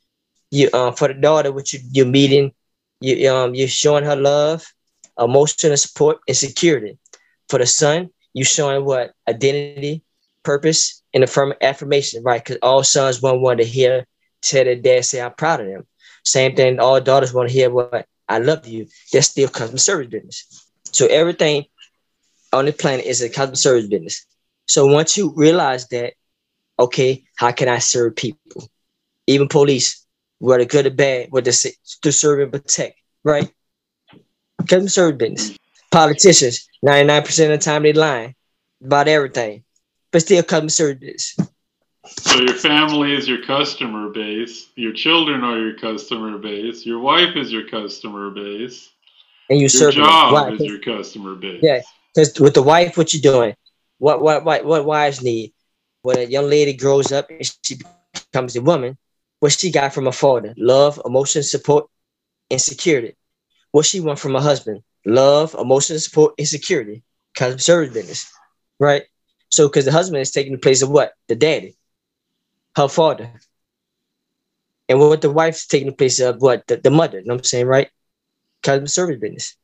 You 0.50 0.70
um 0.72 0.94
for 0.94 1.08
the 1.08 1.14
daughter, 1.14 1.52
what 1.52 1.72
you 1.72 1.80
you're 1.90 2.06
meeting, 2.06 2.52
you 3.00 3.30
um 3.32 3.54
you're 3.54 3.68
showing 3.68 4.04
her 4.04 4.16
love, 4.16 4.64
emotional 5.18 5.76
support, 5.76 6.18
and 6.28 6.36
security. 6.36 6.98
For 7.48 7.58
the 7.58 7.66
son, 7.66 8.10
you 8.34 8.44
showing 8.44 8.84
what 8.84 9.12
identity, 9.28 10.02
purpose, 10.44 11.02
and 11.18 11.24
affirm 11.24 11.52
affirmation, 11.60 12.22
right? 12.22 12.44
Because 12.44 12.58
all 12.62 12.84
sons 12.84 13.20
want 13.20 13.58
to 13.58 13.64
hear 13.64 14.06
tell 14.40 14.62
their 14.62 14.76
dad 14.76 15.04
say 15.04 15.20
I'm 15.20 15.34
proud 15.34 15.60
of 15.60 15.66
them. 15.66 15.84
Same 16.24 16.54
thing, 16.54 16.78
all 16.78 17.00
daughters 17.00 17.34
want 17.34 17.48
to 17.48 17.52
hear 17.52 17.70
what 17.70 18.06
I 18.28 18.38
love 18.38 18.68
you. 18.68 18.86
That's 19.12 19.26
still 19.26 19.48
customer 19.48 19.78
service 19.78 20.06
business. 20.06 20.70
So 20.84 21.06
everything 21.06 21.64
on 22.52 22.66
the 22.66 22.72
planet 22.72 23.04
is 23.04 23.20
a 23.20 23.28
customer 23.28 23.56
service 23.56 23.88
business. 23.88 24.26
So 24.68 24.86
once 24.86 25.16
you 25.16 25.32
realize 25.34 25.88
that, 25.88 26.14
okay, 26.78 27.24
how 27.34 27.50
can 27.50 27.68
I 27.68 27.78
serve 27.80 28.14
people? 28.14 28.68
Even 29.26 29.48
police, 29.48 30.06
whether 30.38 30.64
good 30.64 30.86
or 30.86 30.90
bad, 30.90 31.26
whether 31.30 31.50
to 31.50 32.12
serve 32.12 32.38
and 32.38 32.52
protect, 32.52 32.96
right? 33.24 33.50
Customer 34.60 34.88
service 34.88 35.18
business. 35.18 35.58
Politicians, 35.90 36.68
99% 36.86 37.26
of 37.44 37.48
the 37.50 37.58
time 37.58 37.82
they 37.82 37.92
lying 37.92 38.36
about 38.84 39.08
everything, 39.08 39.64
but 40.12 40.22
still 40.22 40.42
customer 40.42 40.68
service. 40.70 41.36
So 42.06 42.40
your 42.40 42.54
family 42.54 43.14
is 43.14 43.28
your 43.28 43.44
customer 43.44 44.08
base, 44.08 44.68
your 44.76 44.92
children 44.92 45.44
are 45.44 45.58
your 45.58 45.76
customer 45.76 46.38
base, 46.38 46.86
your 46.86 47.00
wife 47.00 47.36
is 47.36 47.52
your 47.52 47.68
customer 47.68 48.30
base, 48.30 48.88
And 49.50 49.60
you 49.60 49.68
your 49.72 49.92
job 49.92 50.32
Why? 50.32 50.50
is 50.52 50.60
your 50.60 50.78
customer 50.78 51.34
base. 51.34 51.60
Yeah. 51.62 51.80
Because 52.14 52.38
with 52.40 52.54
the 52.54 52.62
wife, 52.62 52.96
what 52.96 53.12
you 53.12 53.20
doing? 53.20 53.54
What 53.98 54.22
what 54.22 54.44
what 54.44 54.64
what 54.64 54.84
wives 54.84 55.22
need? 55.22 55.52
When 56.02 56.18
a 56.18 56.22
young 56.22 56.48
lady 56.48 56.72
grows 56.72 57.12
up 57.12 57.28
and 57.30 57.44
she 57.62 57.76
becomes 58.32 58.56
a 58.56 58.62
woman, 58.62 58.96
what 59.40 59.52
she 59.52 59.70
got 59.70 59.92
from 59.92 60.06
her 60.06 60.12
father? 60.12 60.54
Love, 60.56 61.00
emotion, 61.04 61.42
support, 61.42 61.88
and 62.50 62.60
security. 62.60 63.14
What 63.72 63.84
she 63.84 64.00
want 64.00 64.18
from 64.18 64.34
her 64.34 64.40
husband? 64.40 64.82
Love, 65.04 65.54
emotion, 65.58 65.98
support, 65.98 66.34
and 66.38 66.48
security. 66.48 67.02
Of 67.40 67.62
service 67.62 67.94
business, 67.94 68.32
right? 68.80 69.04
So 69.50 69.68
because 69.68 69.84
the 69.84 69.92
husband 69.92 70.20
is 70.20 70.30
taking 70.30 70.52
the 70.52 70.58
place 70.58 70.82
of 70.82 70.90
what? 70.90 71.12
The 71.28 71.36
daddy, 71.36 71.76
her 72.76 72.88
father. 72.88 73.32
And 74.88 74.98
what 74.98 75.20
the 75.20 75.30
wife's 75.30 75.66
taking 75.66 75.88
the 75.88 75.94
place 75.94 76.18
of 76.20 76.40
what? 76.40 76.66
The, 76.66 76.76
the 76.76 76.90
mother. 76.90 77.20
You 77.20 77.26
know 77.26 77.34
what 77.34 77.40
I'm 77.40 77.44
saying, 77.44 77.66
right? 77.66 77.88
Of 78.66 78.90
service 78.90 79.18
business. 79.18 79.56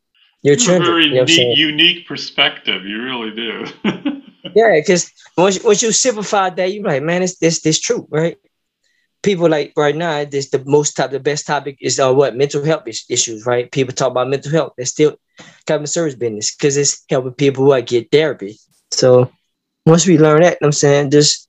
your 0.43 0.57
children. 0.57 0.85
very 0.85 1.05
You 1.07 1.15
know 1.15 1.21
what 1.21 1.29
saying? 1.29 1.57
unique 1.57 2.07
perspective. 2.07 2.85
You 2.87 3.03
really 3.03 3.31
do. 3.31 3.67
Yeah, 4.55 4.77
because 4.79 5.11
once 5.37 5.63
once 5.65 5.83
you 5.83 5.91
simplify 5.91 6.51
that, 6.51 6.73
you're 6.73 6.85
like, 6.85 7.03
man, 7.03 7.23
it's 7.23 7.39
this 7.39 7.63
this 7.63 7.81
true, 7.81 8.07
right? 8.11 8.37
People 9.23 9.49
like 9.49 9.73
right 9.77 9.97
now, 9.97 10.25
this 10.25 10.51
the 10.51 10.63
most 10.65 10.97
top, 10.97 11.11
the 11.11 11.19
best 11.19 11.47
topic 11.47 11.79
is 11.81 11.99
uh, 11.99 12.13
what 12.13 12.37
mental 12.37 12.65
health 12.65 12.87
is- 12.87 13.05
issues, 13.09 13.47
right? 13.47 13.71
People 13.73 13.95
talk 13.95 14.13
about 14.13 14.29
mental 14.29 14.53
health. 14.53 14.75
They're 14.77 14.87
still 14.87 15.17
customer 15.67 15.87
service 15.87 16.15
business 16.15 16.55
because 16.55 16.77
it's 16.77 17.03
helping 17.09 17.33
people 17.33 17.65
who 17.65 17.71
like, 17.71 17.87
get 17.87 18.13
therapy. 18.13 18.59
So 18.93 19.33
once 19.87 20.07
we 20.07 20.19
learn 20.19 20.43
that, 20.43 20.55
you 20.55 20.59
know 20.63 20.69
I'm 20.69 20.73
saying 20.73 21.11
just 21.11 21.49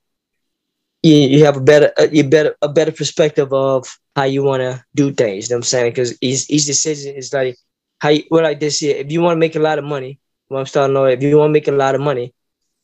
you, 1.04 1.16
you 1.16 1.46
have 1.46 1.58
a 1.58 1.62
better 1.62 1.92
you 2.12 2.24
better 2.24 2.56
a 2.62 2.70
better 2.70 2.92
perspective 2.92 3.54
of 3.54 3.88
how 4.16 4.24
you 4.24 4.44
want 4.44 4.62
to 4.62 4.84
do 4.96 5.12
things. 5.14 5.50
You 5.50 5.56
know 5.56 5.58
I'm 5.60 5.64
saying? 5.64 5.92
Because 5.92 6.18
each, 6.22 6.50
each 6.50 6.66
decision 6.66 7.16
is 7.16 7.34
like 7.34 7.58
how 8.00 8.10
you, 8.10 8.24
well 8.30 8.44
like 8.44 8.60
this 8.60 8.80
here. 8.80 8.96
If 8.98 9.12
you 9.12 9.22
want 9.22 9.36
to 9.36 9.40
make 9.40 9.56
a 9.56 9.60
lot 9.60 9.80
of 9.80 9.86
money, 9.86 10.20
what 10.48 10.60
I'm 10.60 10.66
starting 10.66 10.94
to 10.96 11.02
know, 11.02 11.06
if 11.06 11.22
you 11.22 11.38
want 11.38 11.50
to 11.50 11.54
make 11.54 11.68
a 11.68 11.72
lot 11.72 11.96
of 11.96 12.02
money, 12.02 12.34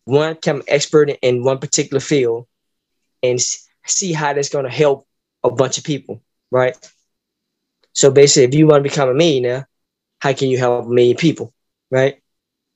one 0.05 0.33
become 0.33 0.63
expert 0.67 1.09
in 1.21 1.43
one 1.43 1.59
particular 1.59 1.99
field 1.99 2.47
and 3.23 3.39
see 3.85 4.13
how 4.13 4.33
that's 4.33 4.49
going 4.49 4.65
to 4.65 4.71
help 4.71 5.07
a 5.43 5.51
bunch 5.51 5.77
of 5.77 5.83
people, 5.83 6.21
right? 6.51 6.75
So 7.93 8.11
basically, 8.11 8.45
if 8.45 8.55
you 8.55 8.67
want 8.67 8.83
to 8.83 8.89
become 8.89 9.09
a 9.09 9.13
millionaire, 9.13 9.67
how 10.19 10.33
can 10.33 10.49
you 10.49 10.57
help 10.57 10.85
a 10.85 10.89
million 10.89 11.17
people, 11.17 11.53
right? 11.89 12.21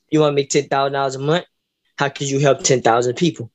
You 0.09 0.19
want 0.19 0.31
to 0.31 0.35
make 0.35 0.49
ten 0.49 0.67
thousand 0.67 0.93
dollars 0.93 1.15
a 1.15 1.19
month, 1.19 1.45
how 1.97 2.09
could 2.09 2.29
you 2.29 2.39
help 2.39 2.63
ten 2.63 2.81
thousand 2.81 3.15
people? 3.15 3.51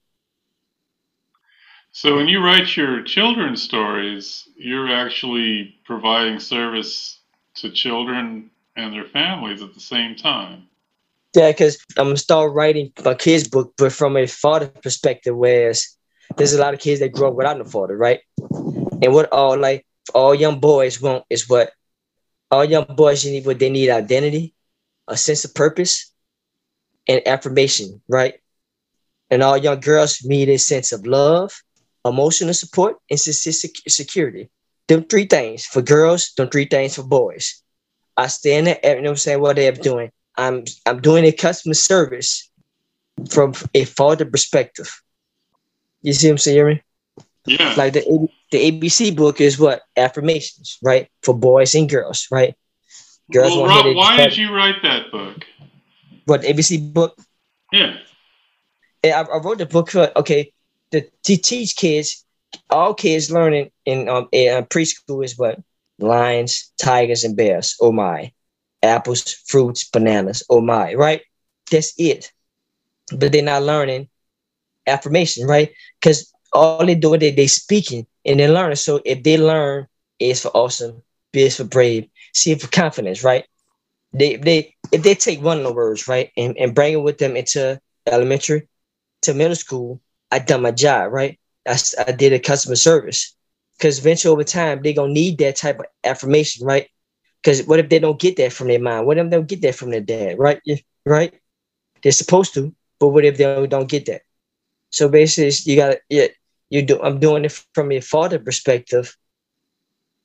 so 1.93 2.17
when 2.17 2.29
you 2.29 2.43
write 2.43 2.77
your 2.77 3.03
children's 3.03 3.63
stories, 3.63 4.49
you're 4.57 4.93
actually 4.93 5.75
providing 5.85 6.39
service 6.39 7.19
to 7.55 7.71
children 7.71 8.51
and 8.77 8.93
their 8.95 9.05
families 9.05 9.61
at 9.63 9.75
the 9.75 9.81
same 9.81 10.15
time. 10.15 10.69
Yeah, 11.35 11.51
because 11.51 11.79
I'm 11.97 12.07
gonna 12.07 12.17
start 12.17 12.53
writing 12.53 12.93
my 13.05 13.15
kids' 13.15 13.49
book, 13.49 13.75
but 13.77 13.93
from 13.93 14.17
a 14.17 14.27
father 14.27 14.69
perspective, 14.69 15.37
whereas 15.37 15.97
there's 16.37 16.55
a 16.55 16.61
lot 16.61 16.75
of 16.75 16.81
kids 16.81 17.01
that 17.01 17.13
grow 17.13 17.29
up 17.29 17.35
without 17.35 17.61
a 17.61 17.65
father, 17.65 17.97
right? 17.97 18.21
And 19.03 19.13
what 19.13 19.33
all 19.33 19.57
like 19.59 19.87
all 20.15 20.35
young 20.35 20.61
boys 20.61 21.01
want 21.01 21.25
is 21.31 21.49
what 21.49 21.73
all 22.51 22.65
young 22.65 22.87
boys 22.97 23.25
need 23.25 23.47
what 23.47 23.59
they 23.59 23.71
need 23.71 23.91
identity, 23.91 24.55
a 25.07 25.17
sense 25.17 25.45
of 25.45 25.55
purpose, 25.55 26.10
and 27.11 27.27
affirmation, 27.27 28.01
right? 28.09 28.35
And 29.31 29.43
all 29.43 29.57
young 29.57 29.81
girls 29.81 30.25
need 30.25 30.49
a 30.49 30.59
sense 30.59 30.93
of 30.93 31.07
love, 31.07 31.63
emotional 32.05 32.55
support, 32.55 32.97
and 33.11 33.19
sense 33.19 33.47
of 33.47 33.55
sec- 33.55 33.89
security. 33.89 34.49
Them 34.87 35.05
three 35.05 35.27
things 35.27 35.67
for 35.67 35.83
girls, 35.83 36.33
them 36.37 36.49
three 36.49 36.67
things 36.67 36.95
for 36.95 37.03
boys. 37.03 37.63
I 38.17 38.29
stand 38.29 38.69
there, 38.69 38.79
you 38.83 38.95
know 38.97 39.03
what 39.03 39.11
I'm 39.11 39.17
saying, 39.17 39.41
what 39.41 39.57
they're 39.57 39.73
doing. 39.73 40.11
I'm 40.37 40.65
I'm 40.87 41.01
doing 41.01 41.25
a 41.25 41.33
customer 41.33 41.75
service 41.75 42.49
from 43.29 43.55
a 43.75 43.85
father 43.85 44.25
perspective. 44.25 45.03
You 46.03 46.13
see 46.13 46.29
what 46.29 46.33
I'm 46.33 46.39
saying? 46.39 46.81
Yeah. 47.47 47.75
Like 47.77 47.93
the 47.95 48.29
the 48.53 48.71
ABC 48.71 49.17
book 49.17 49.41
is 49.41 49.59
what 49.59 49.83
affirmations, 49.97 50.79
right, 50.83 51.09
for 51.23 51.35
boys 51.35 51.75
and 51.75 51.89
girls, 51.89 52.29
right? 52.31 52.55
Girls 53.33 53.57
well, 53.57 53.67
Rob, 53.67 53.97
why 53.97 54.17
did 54.17 54.37
you 54.37 54.55
write 54.55 54.83
that 54.83 55.11
book? 55.11 55.45
What 56.27 56.43
ABC 56.43 56.79
book? 56.79 57.17
Yeah. 57.73 57.97
And 59.03 59.13
I, 59.15 59.21
I 59.23 59.39
wrote 59.39 59.59
the 59.59 59.67
book 59.67 59.91
for 59.91 60.11
okay 60.17 60.53
to, 60.93 61.03
to 61.25 61.37
teach 61.37 61.77
kids, 61.77 62.25
all 62.69 62.95
kids 62.95 63.31
learning 63.31 63.71
in 63.85 64.09
um 64.09 64.29
in, 64.33 64.55
uh, 64.55 64.63
preschool 64.63 65.25
is 65.25 65.39
what 65.39 65.61
lions, 65.99 66.73
tigers, 66.81 67.25
and 67.25 67.37
bears. 67.37 67.77
Oh 67.81 67.93
my, 67.93 68.33
apples, 68.83 69.33
fruits, 69.47 69.89
bananas. 69.89 70.43
Oh 70.51 70.61
my, 70.61 70.95
right? 70.95 71.23
That's 71.71 71.95
it. 71.99 72.33
But 73.17 73.33
they're 73.33 73.43
not 73.43 73.63
learning 73.63 74.09
affirmation, 74.87 75.47
right? 75.47 75.73
Because 76.01 76.33
all 76.53 76.85
they 76.85 76.95
do 76.95 77.15
is 77.15 77.21
they 77.21 77.31
they 77.31 77.47
speaking 77.47 78.07
and 78.25 78.41
they 78.41 78.49
learning. 78.49 78.77
So 78.77 79.01
if 79.05 79.23
they 79.23 79.39
learn 79.39 79.87
A 80.21 80.31
is 80.31 80.43
for 80.43 80.49
awesome, 80.49 81.03
B 81.33 81.43
is 81.43 81.57
for 81.57 81.65
brave, 81.65 82.09
C 82.35 82.53
is 82.53 82.63
for 82.63 82.71
confidence, 82.71 83.23
right? 83.25 83.45
They 84.13 84.37
they 84.37 84.75
if 84.93 85.03
they 85.03 85.15
take 85.15 85.43
one 85.43 85.59
of 85.59 85.65
the 85.65 85.73
words, 85.73 86.09
right, 86.09 86.31
and, 86.37 86.57
and 86.59 86.75
bring 86.75 86.95
it 86.95 87.03
with 87.03 87.19
them 87.19 87.37
into 87.37 87.81
elementary 88.07 88.69
to 89.23 89.35
middle 89.35 89.55
school, 89.55 90.01
I 90.31 90.39
done 90.39 90.63
my 90.63 90.71
job, 90.73 91.13
right? 91.13 91.39
I, 91.67 91.77
I 92.07 92.13
did 92.13 92.33
a 92.33 92.39
customer 92.39 92.77
service. 92.77 93.37
Because 93.79 93.99
eventually 93.99 94.33
over 94.33 94.45
time, 94.45 94.81
they're 94.83 94.93
gonna 94.93 95.13
need 95.13 95.39
that 95.39 95.57
type 95.57 95.79
of 95.79 95.87
affirmation, 96.05 96.67
right? 96.67 96.89
Because 97.43 97.67
what 97.67 97.79
if 97.79 97.89
they 97.89 97.99
don't 97.99 98.21
get 98.21 98.37
that 98.37 98.53
from 98.53 98.69
their 98.69 98.81
mom? 98.81 99.07
What 99.07 99.17
if 99.17 99.31
they 99.31 99.37
don't 99.37 99.49
get 99.49 99.63
that 99.63 99.75
from 99.75 99.91
their 99.91 100.03
dad, 100.03 100.39
right? 100.39 100.61
Right? 101.07 101.35
They're 102.03 102.13
supposed 102.13 102.55
to, 102.55 102.75
but 102.99 103.09
what 103.09 103.25
if 103.25 103.39
they 103.39 103.67
don't, 103.67 103.89
get 103.89 104.07
that? 104.07 104.23
So 104.91 105.09
basically, 105.09 105.53
you 105.71 105.77
gotta, 105.77 106.01
yeah, 106.11 106.27
you 106.69 106.83
do. 106.83 107.01
I'm 107.01 107.21
doing 107.21 107.45
it 107.45 107.53
from 107.75 107.91
a 107.93 108.01
father 108.01 108.39
perspective, 108.39 109.17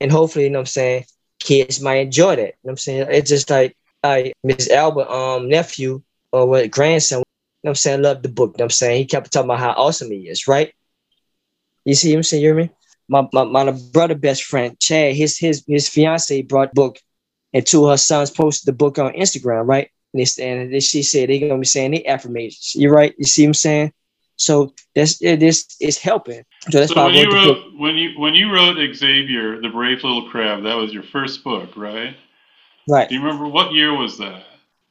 and 0.02 0.12
hopefully, 0.12 0.46
you 0.46 0.50
know 0.50 0.60
what 0.60 0.64
I'm 0.64 0.68
saying, 0.68 1.06
kids 1.40 1.82
might 1.82 1.96
enjoy 1.96 2.36
that. 2.36 2.40
You 2.40 2.46
know 2.46 2.54
what 2.62 2.72
I'm 2.72 2.78
saying? 2.78 3.08
It's 3.12 3.30
just 3.30 3.50
like 3.50 3.76
I 4.04 4.34
Miss 4.44 4.70
Albert 4.70 5.10
um 5.10 5.50
nephew 5.50 6.02
or 6.32 6.48
what 6.48 6.72
grandson, 6.72 7.20
you 7.20 7.22
know 7.22 7.70
what 7.70 7.72
I'm 7.72 7.76
saying, 7.76 8.02
loved 8.02 8.24
the 8.24 8.30
book. 8.30 8.52
You 8.52 8.60
know 8.60 8.64
what 8.64 8.66
I'm 8.66 8.70
saying? 8.72 8.98
He 8.98 9.06
kept 9.06 9.32
talking 9.32 9.50
about 9.50 9.60
how 9.60 9.72
awesome 9.72 10.12
he 10.12 10.28
is, 10.28 10.48
right? 10.48 10.74
You 11.86 11.96
see 11.96 12.14
I'm 12.14 12.24
saying, 12.24 12.44
you 12.44 12.50
hear 12.50 12.56
me? 12.56 12.72
My, 13.08 13.28
my 13.32 13.44
my 13.44 13.72
brother 13.94 14.16
best 14.16 14.44
friend, 14.44 14.80
Chad, 14.80 15.16
his 15.16 15.38
his 15.38 15.64
his 15.68 15.88
fiance 15.88 16.42
brought 16.42 16.74
book 16.74 16.98
and 17.54 17.66
two 17.66 17.86
of 17.86 17.92
her 17.92 17.98
sons 17.98 18.32
posted 18.32 18.68
the 18.68 18.76
book 18.76 19.00
on 19.00 19.14
Instagram, 19.14 19.68
right? 19.68 19.90
And, 20.14 20.26
they, 20.26 20.44
and 20.44 20.84
she 20.84 21.04
said 21.04 21.30
they're 21.30 21.40
gonna 21.40 21.58
be 21.58 21.66
saying 21.66 21.92
they 21.92 22.06
affirmations. 22.06 22.74
You're 22.76 22.94
right, 22.94 23.14
you 23.18 23.26
see 23.26 23.44
what 23.44 23.50
I'm 23.50 23.54
saying? 23.54 23.94
So 24.38 24.74
it, 24.96 25.40
this 25.40 25.66
is 25.80 25.98
helping. 25.98 26.44
So 26.70 26.80
that's 26.80 26.94
so 26.94 27.00
why 27.02 27.06
when 27.08 27.16
you 27.16 27.32
wrote 27.32 27.46
book. 27.64 27.74
when 27.78 27.96
you 27.96 28.20
when 28.20 28.34
you 28.34 28.52
wrote 28.54 28.78
Xavier, 28.96 29.62
the 29.62 29.70
Brave 29.70 30.04
Little 30.04 30.30
Crab, 30.30 30.64
that 30.64 30.76
was 30.76 30.94
your 30.94 31.04
first 31.04 31.44
book, 31.44 31.76
right? 31.76 32.16
Right. 32.88 33.08
Do 33.10 33.16
you 33.16 33.22
remember 33.22 33.48
what 33.48 33.74
year 33.74 33.94
was 33.96 34.18
that? 34.20 34.44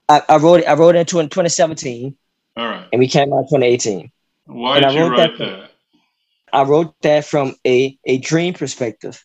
I, 0.09 0.23
I 0.29 0.37
wrote 0.37 0.61
it, 0.61 0.67
I 0.67 0.75
wrote 0.75 0.97
it 0.97 1.01
in 1.01 1.07
2017 1.07 2.17
All 2.57 2.67
right. 2.69 2.87
and 2.93 2.99
we 3.01 3.09
came 3.09 3.33
out 3.33 3.39
in 3.39 3.45
2018. 3.45 4.11
Why 4.47 4.77
And 4.77 4.87
I 4.87 4.89
did 4.91 4.97
you 4.97 5.03
wrote 5.03 5.11
write 5.19 5.39
that- 5.39 5.45
that? 5.45 5.71
I 6.53 6.63
wrote 6.63 6.95
that 7.03 7.25
from 7.25 7.55
a, 7.67 7.99
a 8.05 8.19
dream 8.19 8.55
perspective 8.55 9.25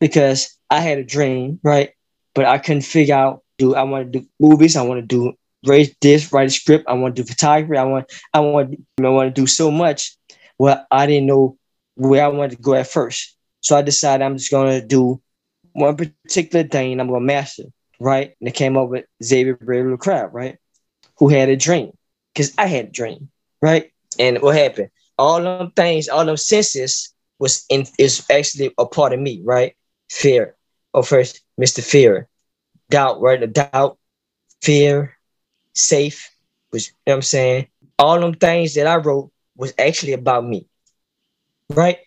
because 0.00 0.54
I 0.70 0.80
had 0.80 0.98
a 0.98 1.04
dream, 1.04 1.60
right? 1.62 1.92
But 2.34 2.44
I 2.44 2.58
couldn't 2.58 2.82
figure 2.82 3.14
out 3.14 3.42
do 3.56 3.74
I 3.74 3.84
want 3.84 4.12
to 4.12 4.20
do 4.20 4.26
movies, 4.38 4.76
I 4.76 4.82
want 4.82 5.00
to 5.00 5.06
do 5.06 5.32
write 5.66 5.96
this, 6.00 6.32
write 6.32 6.48
a 6.48 6.50
script, 6.50 6.86
I 6.88 6.94
want 6.94 7.16
to 7.16 7.22
do 7.22 7.28
photography, 7.28 7.78
I 7.78 7.84
want 7.84 8.12
I 8.32 8.40
want 8.40 8.74
I 8.98 9.08
want 9.08 9.34
to 9.34 9.40
do 9.40 9.46
so 9.46 9.70
much. 9.70 10.16
Well, 10.58 10.84
I 10.90 11.06
didn't 11.06 11.26
know 11.26 11.56
where 11.94 12.24
I 12.24 12.28
wanted 12.28 12.56
to 12.56 12.62
go 12.62 12.74
at 12.74 12.88
first. 12.88 13.36
So 13.60 13.76
I 13.76 13.82
decided 13.82 14.24
I'm 14.24 14.36
just 14.36 14.50
gonna 14.50 14.84
do 14.84 15.20
one 15.72 15.96
particular 15.96 16.66
thing 16.66 17.00
I'm 17.00 17.08
gonna 17.08 17.20
master, 17.20 17.64
right? 18.00 18.34
And 18.40 18.48
it 18.48 18.54
came 18.54 18.76
up 18.76 18.88
with 18.88 19.04
Xavier 19.22 19.56
Brave 19.56 19.98
Crab, 19.98 20.30
right? 20.32 20.58
Who 21.18 21.28
had 21.28 21.48
a 21.48 21.56
dream. 21.56 21.92
Because 22.34 22.54
I 22.56 22.66
had 22.66 22.86
a 22.86 22.90
dream, 22.90 23.30
right? 23.60 23.92
And 24.18 24.40
what 24.40 24.56
happened? 24.56 24.90
all 25.18 25.42
them 25.42 25.72
things, 25.72 26.08
all 26.08 26.24
them 26.24 26.36
senses 26.36 27.12
was 27.38 27.64
in 27.68 27.86
is 27.98 28.24
actually 28.30 28.72
a 28.78 28.86
part 28.86 29.12
of 29.12 29.20
me, 29.20 29.42
right? 29.44 29.74
Fear. 30.10 30.56
Oh, 30.94 31.02
first, 31.02 31.42
Mr. 31.60 31.82
Fear. 31.82 32.28
Doubt, 32.88 33.20
right? 33.20 33.40
The 33.40 33.46
doubt, 33.48 33.98
fear, 34.62 35.17
safe, 35.78 36.30
which 36.70 36.88
you 36.88 36.92
know 37.06 37.12
what 37.12 37.16
I'm 37.16 37.22
saying? 37.22 37.68
All 37.98 38.20
them 38.20 38.34
things 38.34 38.74
that 38.74 38.86
I 38.86 38.96
wrote 38.96 39.30
was 39.56 39.74
actually 39.78 40.12
about 40.12 40.44
me. 40.44 40.66
Right? 41.70 41.98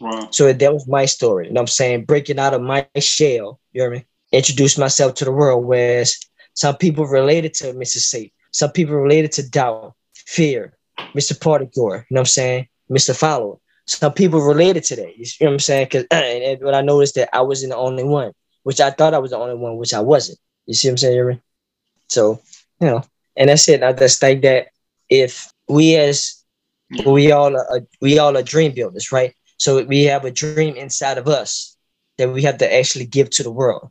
Wow. 0.00 0.28
So 0.30 0.52
that 0.52 0.72
was 0.72 0.88
my 0.88 1.04
story. 1.04 1.46
You 1.46 1.52
know 1.52 1.60
what 1.60 1.62
I'm 1.62 1.68
saying? 1.68 2.04
Breaking 2.04 2.38
out 2.38 2.54
of 2.54 2.62
my 2.62 2.86
shell, 2.98 3.60
you 3.72 3.82
hear 3.82 3.90
me? 3.90 4.04
Introduce 4.32 4.78
myself 4.78 5.14
to 5.14 5.24
the 5.24 5.32
world, 5.32 5.64
whereas 5.64 6.18
some 6.54 6.76
people 6.76 7.06
related 7.06 7.54
to 7.54 7.72
Mr. 7.74 7.98
Safe, 7.98 8.30
some 8.50 8.72
people 8.72 8.96
related 8.96 9.32
to 9.32 9.48
doubt, 9.48 9.94
fear, 10.14 10.76
Mr. 11.14 11.38
Particore, 11.38 11.96
you 12.08 12.14
know 12.14 12.20
what 12.20 12.20
I'm 12.20 12.26
saying? 12.26 12.68
Mr. 12.90 13.16
Follower. 13.16 13.56
Some 13.86 14.12
people 14.12 14.40
related 14.40 14.84
to 14.84 14.96
that. 14.96 15.18
You 15.18 15.24
know 15.40 15.46
what 15.46 15.52
I'm 15.54 15.58
saying? 15.58 15.88
Cause 15.88 16.04
and, 16.10 16.44
and 16.44 16.62
when 16.62 16.74
I 16.74 16.82
noticed 16.82 17.16
that 17.16 17.34
I 17.34 17.40
wasn't 17.40 17.72
the 17.72 17.76
only 17.76 18.04
one, 18.04 18.32
which 18.62 18.80
I 18.80 18.90
thought 18.90 19.14
I 19.14 19.18
was 19.18 19.32
the 19.32 19.38
only 19.38 19.56
one, 19.56 19.76
which 19.76 19.92
I 19.94 20.00
wasn't. 20.00 20.38
You 20.66 20.74
see 20.74 20.88
what 20.88 20.92
I'm 20.92 20.98
saying? 20.98 21.40
So, 22.08 22.40
you 22.80 22.86
know, 22.86 23.02
and 23.36 23.48
that's 23.48 23.68
it. 23.68 23.82
I 23.82 23.92
just 23.92 24.20
think 24.20 24.42
that 24.42 24.68
if 25.08 25.52
we 25.68 25.96
as 25.96 26.42
we 27.06 27.32
all 27.32 27.56
are 27.56 27.80
we 28.00 28.18
all 28.18 28.36
are 28.36 28.42
dream 28.42 28.72
builders, 28.74 29.12
right? 29.12 29.34
So 29.56 29.84
we 29.84 30.04
have 30.04 30.24
a 30.24 30.30
dream 30.30 30.76
inside 30.76 31.18
of 31.18 31.28
us 31.28 31.76
that 32.18 32.30
we 32.30 32.42
have 32.42 32.58
to 32.58 32.74
actually 32.74 33.06
give 33.06 33.30
to 33.30 33.42
the 33.42 33.50
world 33.50 33.90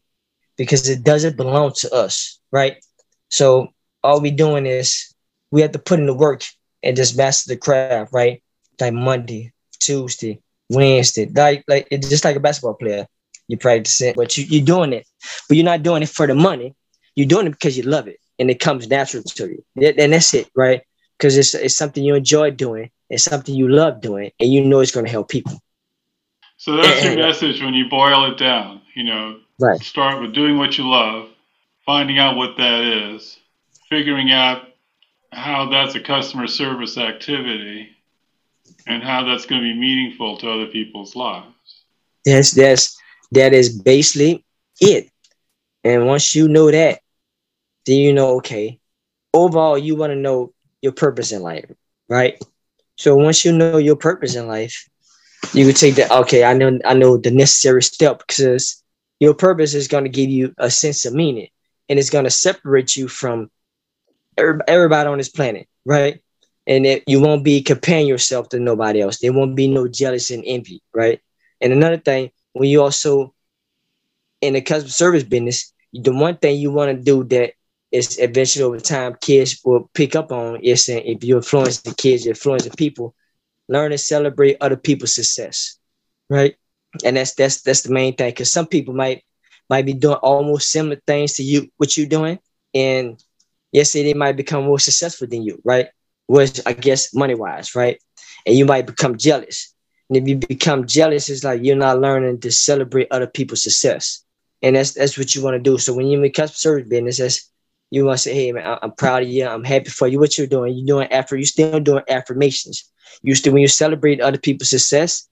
because 0.58 0.88
it 0.89 1.04
doesn't 1.04 1.38
belong 1.38 1.73
to 1.77 1.93
us, 1.93 2.39
right? 2.51 2.84
So 3.30 3.69
all 4.04 4.21
we 4.21 4.32
doing 4.32 4.65
is 4.65 5.13
we 5.51 5.62
have 5.62 5.71
to 5.71 5.80
put 5.80 5.99
in 5.99 6.06
the 6.06 6.13
work 6.13 6.43
and 6.84 6.95
just 6.95 7.17
master 7.17 7.54
the 7.54 7.58
craft, 7.58 8.13
right? 8.13 8.43
Like 8.80 8.93
Monday, 8.93 9.54
Tuesday, 9.80 10.39
Wednesday, 10.69 11.25
like 11.34 11.63
like 11.67 11.88
it's 11.91 12.10
just 12.10 12.25
like 12.25 12.36
a 12.36 12.39
basketball 12.39 12.75
player. 12.75 13.08
You 13.47 13.58
practice 13.58 13.99
it, 14.01 14.15
but 14.15 14.38
you, 14.38 14.45
you're 14.45 14.65
doing 14.65 14.93
it, 14.93 15.06
but 15.47 15.58
you're 15.58 15.65
not 15.65 15.84
doing 15.84 16.04
it 16.04 16.10
for 16.10 16.25
the 16.25 16.36
money. 16.36 16.73
You're 17.15 17.27
doing 17.27 17.47
it 17.47 17.51
because 17.51 17.77
you 17.77 17.84
love 17.84 18.08
it. 18.08 18.20
And 18.41 18.51
it 18.51 18.60
comes 18.60 18.89
natural 18.89 19.30
to 19.30 19.49
you. 19.49 19.93
And 19.97 20.13
that's 20.13 20.36
it, 20.36 20.49
right? 20.58 20.82
Because 21.17 21.38
it's 21.38 21.56
it's 21.56 21.77
something 21.77 22.04
you 22.04 22.15
enjoy 22.15 22.51
doing, 22.51 22.91
it's 23.10 23.25
something 23.25 23.56
you 23.56 23.69
love 23.69 24.01
doing, 24.01 24.32
and 24.41 24.51
you 24.54 24.65
know 24.65 24.82
it's 24.82 24.91
going 24.91 25.06
to 25.08 25.12
help 25.12 25.30
people. 25.30 25.62
So 26.58 26.77
that's 26.77 27.04
your 27.04 27.15
message 27.15 27.62
when 27.62 27.73
you 27.73 27.89
boil 27.89 28.32
it 28.32 28.38
down. 28.38 28.82
You 28.95 29.04
know, 29.06 29.39
Right. 29.60 29.82
start 29.82 30.21
with 30.21 30.34
doing 30.34 30.58
what 30.58 30.77
you 30.77 30.89
love, 30.89 31.30
finding 31.86 32.19
out 32.19 32.36
what 32.38 32.58
that 32.58 32.82
is, 32.82 33.39
figuring 33.89 34.32
out 34.32 34.63
how 35.32 35.69
that's 35.69 35.95
a 35.95 36.01
customer 36.01 36.47
service 36.47 36.97
activity, 36.97 37.89
and 38.88 39.04
how 39.04 39.23
that's 39.23 39.45
going 39.45 39.62
to 39.62 39.73
be 39.73 39.80
meaningful 39.80 40.38
to 40.39 40.51
other 40.51 40.67
people's 40.67 41.15
lives. 41.15 41.84
That's 42.25 42.51
that's 42.51 42.97
that 43.32 43.54
is 43.54 43.77
basically 43.77 44.43
it. 44.82 45.10
And 45.84 46.08
once 46.08 46.36
you 46.36 46.47
know 46.47 46.71
that, 46.71 47.00
then 47.91 47.99
you 47.99 48.13
know, 48.13 48.38
okay, 48.38 48.80
overall 49.34 49.77
you 49.77 49.95
want 49.95 50.12
to 50.12 50.15
know 50.15 50.54
your 50.82 50.93
purpose 50.93 51.32
in 51.32 51.41
life, 51.41 51.69
right? 52.08 52.41
So 52.95 53.15
once 53.15 53.43
you 53.45 53.51
know 53.51 53.77
your 53.77 53.95
purpose 53.95 54.36
in 54.36 54.47
life, 54.47 54.88
you 55.54 55.65
can 55.65 55.75
take 55.75 55.95
that, 55.95 56.12
okay, 56.12 56.43
I 56.43 56.54
know 56.54 56.80
I 56.86 56.93
know 56.93 57.17
the 57.17 57.32
necessary 57.32 57.84
step 57.84 58.23
because 58.25 58.82
your 59.19 59.34
purpose 59.34 59.73
is 59.73 59.88
going 59.88 60.04
to 60.04 60.10
give 60.10 60.30
you 60.30 60.54
a 60.58 60.69
sense 60.69 61.06
of 61.06 61.13
meaning 61.13 61.47
and 61.89 61.99
it's 61.99 62.10
going 62.10 62.23
to 62.23 62.32
separate 62.32 62.95
you 62.95 63.08
from 63.08 63.49
everybody 64.38 65.10
on 65.10 65.17
this 65.17 65.30
planet, 65.30 65.67
right? 65.86 66.21
And 66.67 66.86
it, 66.86 67.04
you 67.08 67.19
won't 67.19 67.43
be 67.43 67.62
comparing 67.62 68.08
yourself 68.08 68.49
to 68.49 68.60
nobody 68.60 69.01
else. 69.01 69.19
There 69.19 69.34
won't 69.34 69.56
be 69.56 69.67
no 69.67 69.88
jealousy 69.88 70.36
and 70.36 70.43
envy, 70.45 70.82
right? 70.93 71.19
And 71.60 71.73
another 71.73 71.97
thing, 71.97 72.32
when 72.54 72.69
you 72.69 72.82
also 72.82 73.34
in 74.41 74.54
the 74.54 74.62
customer 74.62 74.89
service 74.89 75.23
business, 75.23 75.73
the 75.93 76.13
one 76.13 76.38
thing 76.38 76.58
you 76.58 76.71
want 76.71 76.97
to 76.97 77.04
do 77.04 77.23
that 77.25 77.54
is 77.91 78.17
eventually 78.19 78.63
over 78.63 78.80
time 78.80 79.17
kids 79.19 79.60
will 79.65 79.89
pick 79.93 80.15
up 80.15 80.32
on 80.32 80.58
is 80.63 80.86
saying 80.86 81.06
if 81.06 81.23
you 81.23 81.36
influence 81.38 81.82
the 81.82 81.93
kids, 81.93 82.25
you 82.25 82.32
influence 82.32 82.63
the 82.65 82.75
people, 82.75 83.15
learn 83.67 83.91
to 83.91 83.97
celebrate 83.97 84.58
other 84.62 84.77
people's 84.77 85.15
success, 85.15 85.77
right? 86.30 86.56
And 87.04 87.17
that's 87.17 87.34
that's 87.34 87.62
that's 87.62 87.82
the 87.82 87.91
main 87.91 88.15
thing 88.15 88.30
because 88.30 88.51
some 88.51 88.67
people 88.67 88.93
might 88.93 89.23
might 89.69 89.86
be 89.86 89.93
doing 89.93 90.17
almost 90.17 90.69
similar 90.69 90.99
things 91.08 91.36
to 91.36 91.43
you 91.43 91.69
what 91.77 91.95
you're 91.95 92.08
doing, 92.08 92.39
and 92.73 93.21
yes, 93.71 93.93
they 93.93 94.13
might 94.13 94.36
become 94.36 94.65
more 94.65 94.80
successful 94.80 95.27
than 95.27 95.43
you, 95.43 95.62
right? 95.63 95.88
Which 96.27 96.60
I 96.65 96.73
guess 96.73 97.13
money 97.13 97.36
wise, 97.36 97.75
right? 97.75 97.97
And 98.45 98.58
you 98.58 98.65
might 98.65 98.88
become 98.88 99.17
jealous. 99.17 99.73
And 100.10 100.17
if 100.17 100.27
you 100.27 100.36
become 100.36 100.88
jealous, 100.88 101.30
it's 101.30 101.43
like 101.43 101.63
you're 101.63 101.75
not 101.77 102.01
learning 102.01 102.41
to 102.41 102.51
celebrate 102.51 103.08
other 103.12 103.27
people's 103.27 103.63
success. 103.63 104.25
And 104.62 104.75
that's 104.75 104.93
that's 104.93 105.17
what 105.17 105.34
you 105.34 105.41
want 105.41 105.56
to 105.56 105.60
do. 105.60 105.77
So 105.77 105.93
when 105.93 106.08
you're 106.08 106.23
in 106.23 106.32
customer 106.32 106.56
service 106.56 106.89
business, 106.89 107.17
that's, 107.17 107.51
you 107.91 108.06
want 108.06 108.17
to 108.17 108.23
say, 108.23 108.34
hey 108.34 108.51
man, 108.54 108.80
I'm 108.82 108.93
proud 108.93 109.23
of 109.23 109.30
you. 109.30 109.45
I'm 109.45 109.65
happy 109.65 109.89
for 109.89 110.08
you. 110.08 110.17
What 110.17 110.38
you're 110.38 110.47
doing. 110.47 110.73
You're 110.73 110.88
doing 110.88 111.12
after 111.12 111.36
you're 111.36 111.45
still 111.45 111.80
doing 111.80 112.04
affirmations. 112.10 112.89
You 113.21 113.36
still 113.36 113.54
when 113.54 113.62
you 113.62 113.67
celebrate 113.67 114.21
other 114.21 114.38
people's 114.38 114.69
success, 114.69 115.27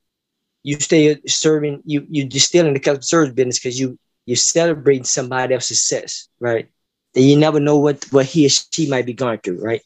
you 0.61 0.75
stay 0.79 1.19
serving, 1.25 1.81
you 1.85 2.05
you 2.09 2.25
just 2.25 2.47
still 2.47 2.67
in 2.67 2.73
the 2.73 2.79
customer 2.79 3.01
service 3.01 3.33
business 3.33 3.59
because 3.59 3.79
you 3.79 3.97
you're 4.25 4.35
celebrating 4.35 5.05
somebody 5.05 5.55
else's 5.55 5.81
success, 5.81 6.27
right? 6.39 6.69
And 7.15 7.23
you 7.23 7.37
never 7.37 7.61
know 7.61 7.77
what 7.77 8.05
what 8.11 8.25
he 8.25 8.45
or 8.45 8.49
she 8.49 8.89
might 8.89 9.05
be 9.05 9.13
going 9.13 9.39
through, 9.39 9.63
right? 9.63 9.81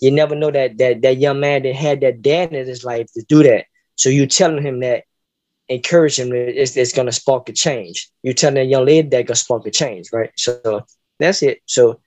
You 0.00 0.10
never 0.10 0.34
know 0.34 0.50
that 0.50 0.76
that 0.76 1.00
that 1.00 1.16
young 1.16 1.40
man 1.40 1.62
that 1.62 1.74
had 1.74 2.02
that 2.02 2.20
dad 2.20 2.52
in 2.52 2.66
his 2.66 2.84
life 2.84 3.10
to 3.14 3.22
do 3.22 3.42
that. 3.44 3.64
So 3.96 4.10
you're 4.10 4.26
telling 4.26 4.62
him 4.62 4.80
that, 4.80 5.04
encourage 5.68 6.18
him 6.18 6.32
it's, 6.32 6.76
it's 6.76 6.92
gonna 6.92 7.12
spark 7.12 7.48
a 7.48 7.52
change. 7.52 8.10
You're 8.22 8.34
telling 8.34 8.56
that 8.56 8.66
young 8.66 8.84
lady 8.84 9.08
that 9.08 9.26
gonna 9.26 9.36
spark 9.36 9.66
a 9.66 9.70
change, 9.70 10.08
right? 10.12 10.30
So 10.36 10.84
that's 11.18 11.42
it. 11.42 11.60
So 11.64 12.00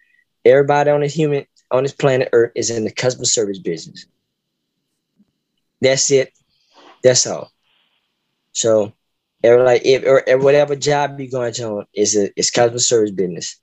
everybody 0.46 0.90
on 0.90 1.02
this 1.02 1.14
human 1.14 1.46
on 1.72 1.84
this 1.84 1.94
planet 1.94 2.30
Earth 2.34 2.52
is 2.56 2.70
in 2.70 2.86
the 2.86 2.92
customer 2.92 3.26
service 3.26 3.60
business. 3.60 4.06
That's 5.82 6.10
it. 6.12 6.32
That's 7.04 7.28
all. 7.28 7.52
So, 8.54 8.94
every, 9.44 9.64
like 9.64 9.82
if 9.84 10.04
or, 10.06 10.24
or 10.30 10.38
whatever 10.38 10.76
job 10.76 11.20
you're 11.20 11.30
going 11.30 11.54
to 11.56 11.86
is 11.94 12.16
a 12.16 12.32
is 12.40 12.52
customer 12.52 12.80
service 12.80 13.12
business. 13.12 13.60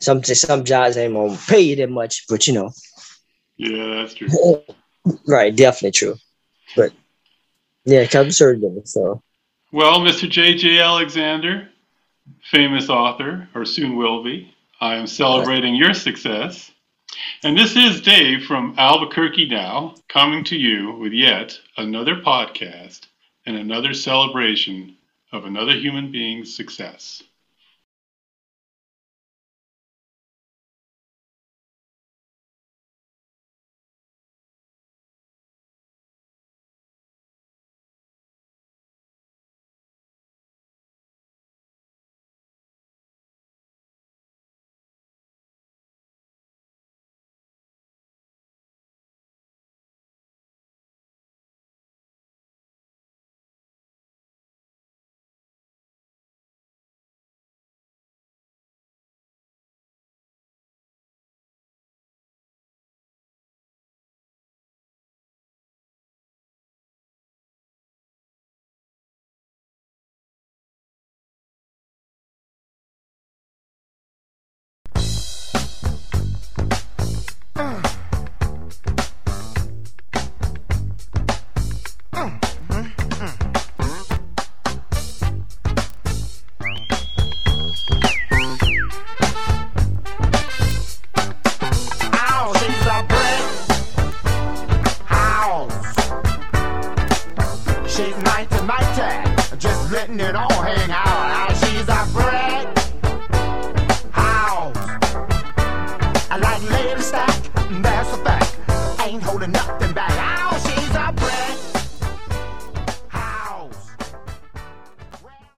Some 0.00 0.22
some 0.24 0.64
jobs 0.64 0.96
ain't 0.96 1.14
gonna 1.14 1.38
pay 1.46 1.60
you 1.60 1.76
that 1.76 1.90
much, 1.90 2.26
but 2.28 2.46
you 2.46 2.54
know, 2.54 2.70
Yeah, 3.56 3.96
that's 3.96 4.14
true. 4.14 4.28
right? 5.26 5.54
Definitely 5.54 5.92
true. 5.92 6.16
But 6.74 6.92
yeah, 7.84 8.04
customer 8.04 8.32
service 8.32 8.62
business. 8.62 8.92
So 8.92 9.22
Well, 9.72 10.00
Mr. 10.00 10.28
J.J. 10.28 10.80
Alexander, 10.80 11.68
famous 12.50 12.90
author, 12.90 13.48
or 13.54 13.64
soon 13.64 13.96
will 13.96 14.22
be, 14.22 14.54
I 14.80 14.96
am 14.96 15.06
celebrating 15.06 15.74
your 15.74 15.94
success. 15.94 16.70
And 17.42 17.56
this 17.56 17.76
is 17.76 18.02
Dave 18.02 18.44
from 18.44 18.74
Albuquerque 18.76 19.48
Now, 19.48 19.94
coming 20.06 20.44
to 20.44 20.56
you 20.56 20.92
with 20.92 21.14
yet 21.14 21.58
another 21.78 22.16
podcast 22.16 23.06
and 23.46 23.56
another 23.56 23.94
celebration 23.94 24.98
of 25.32 25.46
another 25.46 25.72
human 25.72 26.12
being's 26.12 26.54
success. 26.54 27.22